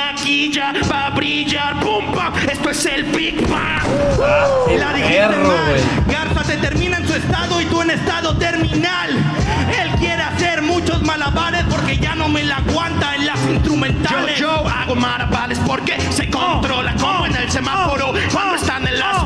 es 2.77 2.85
el 2.85 3.03
Big 3.05 3.35
Bang. 3.47 3.81
La 4.77 4.93
dijiste 4.93 5.27
mal. 5.37 5.75
Garza 6.07 6.43
te 6.43 6.57
termina 6.57 6.97
en 6.97 7.07
su 7.07 7.13
estado 7.15 7.59
y 7.59 7.65
tú 7.65 7.81
en 7.81 7.89
estado 7.91 8.37
terminal. 8.37 9.09
Él 9.81 9.89
quiere 9.99 10.21
hacer 10.21 10.61
muchos 10.61 11.01
malabares 11.01 11.63
porque 11.69 11.97
ya 11.97 12.13
no 12.13 12.29
me 12.29 12.43
la 12.43 12.57
aguanta 12.57 13.15
en 13.15 13.25
las 13.25 13.41
Yo, 13.43 13.51
instrumentales. 13.53 14.37
yo 14.39 14.67
hago 14.67 14.95
malabares 14.95 15.57
porque 15.65 15.99
se 16.11 16.29
controla 16.29 16.93
como 16.99 17.25
en 17.25 17.35
el 17.35 17.49
semáforo 17.51 18.13
cuando 18.31 18.55
están 18.55 18.87
en 18.87 18.99
las 18.99 19.25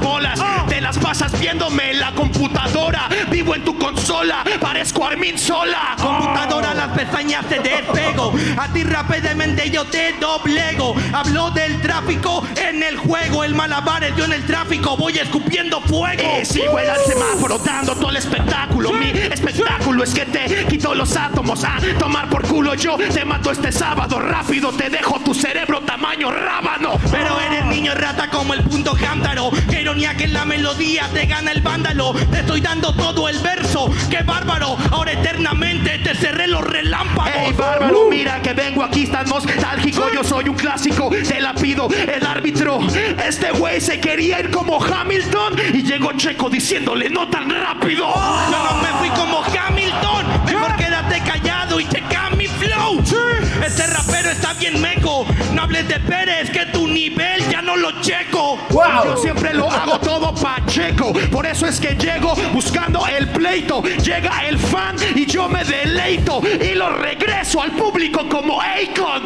pasas 1.12 1.38
viéndome 1.41 1.91
en 1.91 2.00
la 2.00 2.13
computadora. 2.13 3.10
Vivo 3.30 3.54
en 3.54 3.65
tu 3.65 3.78
consola, 3.78 4.45
parezco 4.62 5.06
Armin 5.06 5.38
Sola. 5.38 5.97
Computadora, 6.02 6.74
las 6.74 6.88
pestañas 6.97 7.45
te 7.50 7.60
despego. 7.60 8.34
A 8.58 8.71
ti 8.71 8.84
rápidamente 8.84 9.69
yo 9.69 9.84
te 9.84 10.13
doblego. 10.21 10.95
Hablo 11.12 11.52
del 11.52 11.82
tráfico 11.82 12.47
en 12.56 12.82
el 12.82 12.95
juego. 12.95 13.43
El 13.43 13.56
malabares, 13.56 14.15
yo 14.15 14.24
en 14.24 14.32
el 14.32 14.45
tráfico 14.45 14.95
voy 14.95 15.17
escupiendo 15.17 15.82
fuego. 15.82 16.24
Eh, 16.24 16.45
sigo 16.45 16.80
en 16.80 16.89
el 16.89 16.95
semáforo 17.06 17.58
dando 17.58 17.93
todo 17.93 18.10
el 18.10 18.15
espectáculo. 18.15 18.93
Mi 18.93 19.10
espectáculo 19.10 20.06
es 20.06 20.13
que 20.13 20.26
te 20.26 20.65
quito 20.67 20.95
los 20.95 21.17
átomos. 21.17 21.65
A 21.65 21.78
tomar 22.00 22.30
por 22.30 22.47
culo 22.47 22.74
yo 22.76 22.95
te 22.95 23.26
mato 23.26 23.52
este 23.52 23.74
sábado. 23.74 24.17
Rápido 24.17 24.71
te 24.71 24.89
dejo 24.89 25.19
tu 25.19 25.34
cerebro 25.34 25.82
tamaño 25.82 26.32
rábano. 26.32 26.97
Pero 27.12 27.38
eres 27.38 27.65
niño 27.65 27.93
rata 27.95 28.30
como 28.30 28.54
el 28.54 28.63
punto 28.63 28.93
cántaro. 28.93 29.52
Ironía 29.78 30.15
que 30.15 30.24
en 30.24 30.34
la 30.34 30.45
melodía 30.45 31.01
te 31.10 31.26
gana 31.26 31.52
el 31.52 31.62
vándalo. 31.62 32.14
Te 32.32 32.40
estoy 32.40 32.62
dando 32.62 32.94
todo 32.94 33.28
el 33.30 33.40
verso. 33.40 33.90
Qué 34.10 34.24
bárbaro. 34.24 34.78
Ahora 34.92 35.14
eternamente 35.14 36.00
te 36.00 36.16
cerré 36.16 36.48
los 36.48 36.64
relámpagos. 36.64 37.32
Ey, 37.36 37.54
bárbaro, 37.54 38.08
mira 38.10 38.42
que 38.42 38.54
vengo 38.54 38.84
aquí, 38.84 39.04
estás 39.04 39.28
nostálgico. 39.28 40.10
Yo 40.14 40.24
soy 40.24 40.50
un 40.50 40.56
clásico, 40.56 41.10
te 41.10 41.40
la 41.40 41.54
pido, 41.54 41.88
el 41.90 42.26
árbitro. 42.26 42.80
Este 43.26 43.52
güey 43.52 43.82
se 43.82 44.00
quería 44.00 44.40
ir 44.40 44.52
como 44.52 44.84
Hamilton 44.84 45.56
y 45.74 45.84
llegó 45.84 46.12
Checo 46.14 46.50
diciéndole 46.50 47.10
no 47.10 47.28
tan 47.30 47.50
rápido. 47.50 48.08
Yo 48.52 48.64
no 48.64 48.82
me 48.82 48.90
fui 49.00 49.10
como 49.10 49.40
Hamilton. 49.44 49.70
No 55.82 55.88
hables 55.88 55.88
de 55.88 56.00
Pérez, 56.12 56.50
que 56.52 56.65
tu 56.67 56.88
nivel 56.88 57.50
ya 57.50 57.62
no 57.62 57.76
lo 57.76 58.00
checo. 58.02 58.60
Yo 59.04 59.17
siempre 59.17 59.54
lo 59.54 59.70
hago 59.70 60.00
todo 60.00 60.34
pacheco. 60.36 61.12
Por 61.32 61.46
eso 61.46 61.65
es 61.65 61.80
que 61.80 61.96
llego 61.96 62.36
buscando 62.54 63.06
el 63.08 63.30
pleito. 63.30 63.82
Llega 63.82 64.46
el 64.48 64.60
fan 64.60 64.96
y 65.15 65.26
yo 65.26 65.50
me 65.50 65.63
deleito. 65.63 66.41
Y 66.46 66.76
lo 66.76 66.89
regreso 66.98 67.62
al 67.62 67.72
público 67.72 68.28
como 68.30 68.62
Akon. 68.62 69.24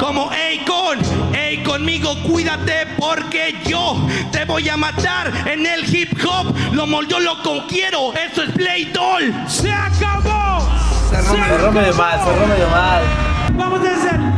Como 0.00 0.30
Akon, 0.30 1.34
ey 1.34 1.62
conmigo 1.62 2.14
cuídate 2.22 2.86
porque 2.98 3.56
yo 3.66 3.96
te 4.32 4.44
voy 4.46 4.68
a 4.68 4.76
matar 4.76 5.30
en 5.46 5.66
el 5.66 5.94
hip 5.94 6.18
hop. 6.24 6.54
Lo 6.72 6.86
moldeó 6.86 7.20
lo 7.20 7.42
que 7.42 7.62
quiero, 7.68 8.14
eso 8.14 8.44
es 8.44 8.50
Play 8.52 8.86
Doll. 8.86 9.34
¡Se 9.46 9.70
acabó! 9.70 10.66
Cerró 11.10 11.32
¡Se 11.32 11.70
medio 11.70 11.94
mal, 11.94 12.20
cerró 12.24 12.46
medio 12.46 12.68
mal. 12.70 13.02
Vamos 13.52 13.82
desde 13.82 14.10
el 14.10 14.29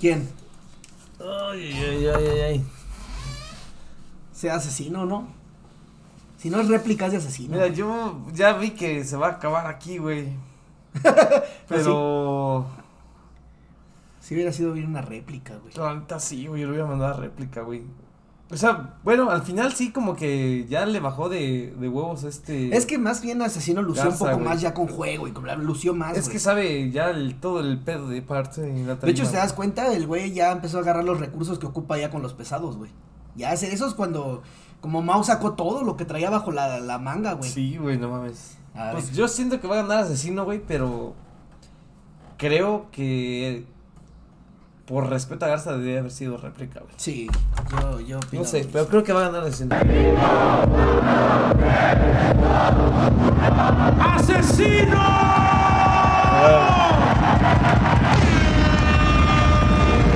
¿Quién? 0.00 0.28
Ay, 1.20 1.72
ay, 1.72 2.06
ay, 2.06 2.26
ay, 2.26 2.40
ay. 2.40 2.64
Sea 4.32 4.56
asesino, 4.56 5.06
¿no? 5.06 5.28
Si 6.36 6.50
no 6.50 6.60
es 6.60 6.68
réplicas 6.68 7.10
de 7.10 7.18
asesino. 7.18 7.54
Mira, 7.54 7.68
yo 7.68 8.20
ya 8.34 8.52
vi 8.52 8.72
que 8.72 9.04
se 9.04 9.16
va 9.16 9.28
a 9.28 9.30
acabar 9.32 9.66
aquí, 9.66 9.98
güey. 9.98 10.28
Pero. 11.68 12.66
Si 14.20 14.34
hubiera 14.34 14.52
sido 14.52 14.72
bien 14.72 14.88
una 14.88 15.00
réplica, 15.00 15.56
güey. 15.56 15.72
La 15.74 15.94
neta 15.94 16.20
sí, 16.20 16.46
güey. 16.46 16.62
Yo 16.62 16.68
le 16.68 16.74
voy 16.74 16.82
a 16.82 16.86
mandar 16.86 17.18
réplica, 17.18 17.62
güey. 17.62 17.84
O 18.48 18.56
sea, 18.56 18.94
bueno, 19.02 19.30
al 19.30 19.42
final 19.42 19.72
sí, 19.72 19.90
como 19.90 20.14
que 20.14 20.66
ya 20.68 20.86
le 20.86 21.00
bajó 21.00 21.28
de, 21.28 21.74
de 21.80 21.88
huevos 21.88 22.22
este. 22.22 22.76
Es 22.76 22.86
que 22.86 22.96
más 22.96 23.20
bien 23.20 23.42
Asesino 23.42 23.82
lució 23.82 24.04
Garza, 24.04 24.12
un 24.24 24.30
poco 24.30 24.38
güey. 24.40 24.48
más 24.54 24.60
ya 24.60 24.72
con 24.72 24.86
juego 24.86 25.26
y 25.26 25.32
con 25.32 25.44
lució 25.64 25.94
más. 25.94 26.16
Es 26.16 26.24
güey. 26.26 26.32
que 26.34 26.38
sabe 26.38 26.90
ya 26.92 27.10
el, 27.10 27.40
todo 27.40 27.58
el 27.58 27.78
pedo 27.80 28.08
de 28.08 28.22
parte 28.22 28.60
de 28.60 28.84
la 28.84 28.94
De 28.94 29.10
hecho, 29.10 29.24
si 29.24 29.32
te 29.32 29.38
das 29.38 29.52
cuenta, 29.52 29.92
el 29.92 30.06
güey 30.06 30.32
ya 30.32 30.52
empezó 30.52 30.78
a 30.78 30.82
agarrar 30.82 31.02
los 31.02 31.18
recursos 31.18 31.58
que 31.58 31.66
ocupa 31.66 31.98
ya 31.98 32.08
con 32.10 32.22
los 32.22 32.34
pesados, 32.34 32.76
güey. 32.76 32.90
Ya 33.34 33.50
hacer 33.50 33.72
eso 33.72 33.86
es 33.88 33.94
cuando. 33.94 34.42
Como 34.80 35.02
Mao 35.02 35.24
sacó 35.24 35.54
todo 35.54 35.82
lo 35.82 35.96
que 35.96 36.04
traía 36.04 36.30
bajo 36.30 36.52
la, 36.52 36.78
la 36.78 36.98
manga, 36.98 37.32
güey. 37.32 37.50
Sí, 37.50 37.76
güey, 37.78 37.98
no 37.98 38.08
mames. 38.10 38.58
A 38.76 38.92
Pues 38.92 39.06
ver. 39.06 39.14
yo 39.16 39.26
siento 39.26 39.60
que 39.60 39.66
va 39.66 39.80
a 39.80 39.82
ganar 39.82 40.04
asesino, 40.04 40.44
güey, 40.44 40.62
pero. 40.64 41.14
Creo 42.36 42.90
que. 42.92 43.66
Por 44.86 45.10
respeto 45.10 45.44
a 45.44 45.48
Garza 45.48 45.72
debería 45.72 45.98
haber 45.98 46.12
sido 46.12 46.36
réplica, 46.36 46.78
güey. 46.78 46.92
Sí, 46.96 47.26
yo, 47.72 48.00
yo 48.00 48.18
opino. 48.18 48.42
No 48.42 48.48
sé, 48.48 48.68
pero 48.72 48.86
creo 48.86 49.02
que 49.02 49.12
va 49.12 49.26
a 49.26 49.30
ganar 49.30 49.42
asesino. 49.42 49.74
¡Asesino! 54.00 55.02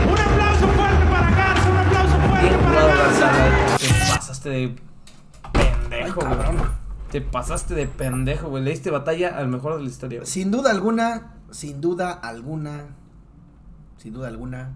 Un 0.07 0.19
aplauso 0.19 0.69
fuerte 0.69 1.05
para 1.11 1.31
Garza, 1.31 1.71
un 1.71 1.77
aplauso 1.77 2.17
fuerte 2.29 2.59
para 2.59 2.87
Garza. 2.87 3.31
Te 3.77 3.89
pasaste 4.15 4.51
de 4.51 4.77
pendejo, 5.53 6.21
Ay, 6.25 6.37
güey. 6.37 6.71
Te 7.11 7.21
pasaste 7.21 7.75
de 7.75 7.87
pendejo, 7.89 8.49
güey. 8.51 8.63
Le 8.63 8.71
diste 8.71 8.91
batalla 8.91 9.37
al 9.37 9.49
mejor 9.49 9.79
de 9.79 9.83
la 9.83 9.89
historia, 9.89 10.21
güey. 10.21 10.31
Sin 10.31 10.53
duda 10.53 10.71
alguna, 10.71 11.35
sin 11.51 11.81
duda 11.81 12.13
alguna, 12.13 13.00
sin 14.01 14.15
duda 14.15 14.29
alguna. 14.29 14.73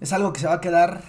Es 0.00 0.12
algo 0.12 0.32
que 0.32 0.40
se 0.40 0.46
va 0.46 0.54
a 0.54 0.60
quedar 0.60 1.02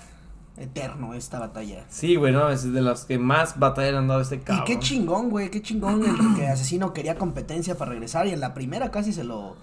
eterno 0.57 1.13
esta 1.13 1.39
batalla. 1.39 1.85
Sí, 1.89 2.17
güey, 2.17 2.33
no, 2.33 2.49
es 2.49 2.71
de 2.71 2.81
las 2.81 3.05
que 3.05 3.17
más 3.17 3.57
batalla 3.57 3.97
han 3.97 4.07
dado 4.07 4.19
este 4.19 4.41
cabrón. 4.41 4.65
Y 4.67 4.67
qué 4.67 4.79
chingón, 4.79 5.29
güey, 5.29 5.49
qué 5.49 5.61
chingón 5.61 6.03
el 6.03 6.35
que 6.35 6.47
Asesino 6.47 6.93
quería 6.93 7.15
competencia 7.15 7.77
para 7.77 7.91
regresar 7.91 8.27
y 8.27 8.31
en 8.31 8.41
la 8.41 8.53
primera 8.53 8.91
casi 8.91 9.13
se 9.13 9.23
lo... 9.23 9.55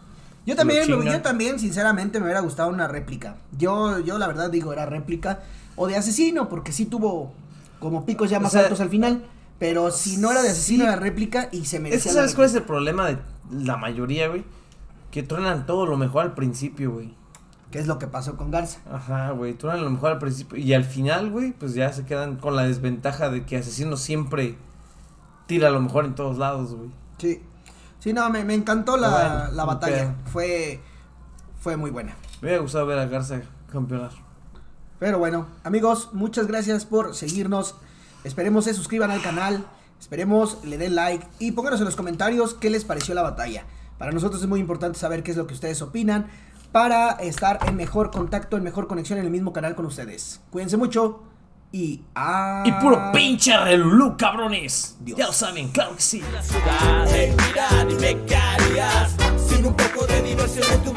Yo 0.47 0.57
también, 0.57 0.91
Lo 0.91 1.03
yo 1.03 1.21
también, 1.21 1.59
sinceramente, 1.59 2.21
me 2.21 2.25
hubiera 2.25 2.41
gustado 2.41 2.71
una 2.71 2.89
réplica. 2.89 3.37
Yo, 3.59 3.99
yo 3.99 4.17
la 4.17 4.27
verdad 4.27 4.49
digo, 4.49 4.73
era 4.73 4.87
réplica 4.87 5.41
o 5.77 5.87
de 5.87 5.97
Asesino, 5.97 6.49
porque 6.49 6.73
sí 6.73 6.87
tuvo 6.87 7.35
como 7.81 8.07
picos 8.07 8.31
ya 8.31 8.39
O 8.39 8.41
más 8.41 8.53
sea, 8.53 8.63
altos 8.63 8.81
al 8.81 8.89
final. 8.89 9.27
Pero 9.59 9.91
si 9.91 10.17
no 10.17 10.31
era 10.31 10.41
de 10.41 10.49
Asesino, 10.49 10.85
sí. 10.85 10.89
era 10.91 10.99
réplica 10.99 11.51
y 11.53 11.67
se 11.67 11.81
merecía 11.81 11.99
Es 11.99 12.03
que 12.05 12.09
la 12.09 12.15
sabes 12.15 12.35
cuál 12.35 12.47
es 12.47 12.55
el 12.55 12.63
problema 12.63 13.07
de 13.09 13.19
la 13.51 13.77
mayoría, 13.77 14.29
güey. 14.29 14.43
Que 15.19 15.25
truenan 15.25 15.67
todo 15.67 15.85
lo 15.85 15.97
mejor 15.97 16.23
al 16.23 16.35
principio, 16.35 16.93
güey. 16.93 17.13
¿Qué 17.73 17.81
es 17.81 17.89
lo 17.89 17.99
que 17.99 18.07
pasó 18.07 18.37
con 18.37 18.53
Garza? 18.53 18.79
Ajá, 18.89 19.33
güey. 19.33 19.55
Truenan 19.55 19.83
lo 19.83 19.91
mejor 19.91 20.13
al 20.13 20.19
principio. 20.21 20.57
Y 20.57 20.73
al 20.75 20.85
final, 20.85 21.33
güey, 21.33 21.51
pues 21.51 21.75
ya 21.75 21.93
se 21.93 22.07
quedan 22.07 22.37
con 22.37 22.55
la 22.55 22.63
desventaja 22.63 23.29
de 23.29 23.45
que 23.45 23.57
Asesino 23.57 23.97
siempre 23.97 24.57
tira 25.49 25.71
lo 25.71 25.81
mejor 25.81 26.05
en 26.05 26.15
todos 26.15 26.39
lados, 26.39 26.73
güey. 26.73 26.91
Sí. 27.19 27.43
Sí, 27.99 28.13
no, 28.13 28.31
me, 28.31 28.45
me 28.45 28.55
encantó 28.55 28.97
la, 28.97 29.09
Bueno, 29.09 29.57
la 29.57 29.65
batalla. 29.65 30.15
Fue, 30.27 30.81
fue 31.59 31.77
muy 31.77 31.91
buena. 31.91 32.15
Me 32.41 32.47
hubiera 32.51 32.63
gustado 32.63 32.87
ver 32.87 33.01
a 33.01 33.07
Garza 33.07 33.43
campeonar. 33.73 34.13
Pero 35.01 35.19
bueno, 35.19 35.49
amigos, 35.65 36.11
muchas 36.13 36.47
gracias 36.47 36.85
por 36.85 37.17
seguirnos. 37.17 37.75
Esperemos 38.23 38.67
se 38.67 38.73
suscriban 38.73 39.11
al 39.11 39.21
canal. 39.21 39.67
Esperemos 39.99 40.59
le 40.63 40.79
den 40.79 40.95
like 40.95 41.27
y 41.41 41.51
pónganos 41.51 41.81
en 41.81 41.87
los 41.87 41.97
comentarios 41.97 42.55
qué 42.55 42.71
les 42.71 42.85
pareció 42.85 43.17
la 43.17 43.23
batalla. 43.23 43.65
Para 43.99 44.13
nosotros 44.13 44.41
es 44.41 44.49
muy 44.49 44.61
importante 44.61 44.99
saber 44.99 45.23
qué 45.23 45.33
es 45.33 45.37
lo 45.37 45.47
que 45.47 45.55
ustedes 45.55 45.83
opinan 45.83 46.29
para 46.73 47.11
estar 47.13 47.59
en 47.67 47.77
mejor 47.77 48.11
contacto, 48.11 48.57
en 48.57 48.63
mejor 48.63 48.87
conexión 48.87 49.19
en 49.19 49.25
el 49.25 49.31
mismo 49.31 49.53
canal 49.53 49.75
con 49.75 49.87
ustedes. 49.87 50.41
Cuídense 50.51 50.77
mucho 50.77 51.23
y 51.73 52.03
a... 52.15 52.63
Y 52.65 52.73
puro 52.73 53.11
pinche 53.13 53.57
relulú, 53.57 54.17
cabrones. 54.17 54.97
Dios. 55.01 55.19
Ya 55.19 55.27
lo 55.27 55.33
saben, 55.33 55.69
claro 55.71 55.97
que 55.97 56.03
sí. 56.03 56.23
La 56.33 56.43
ciudad, 56.43 57.07
hey, 57.09 57.35
mira, 57.37 57.85
dime 57.85 58.25
qué 58.27 58.37
harías 58.37 59.17
Sin 59.37 59.67
un 59.67 59.75
poco 59.75 60.07
de 60.07 60.23
diversión 60.23 60.67
en 60.73 60.83
tu 60.85 60.95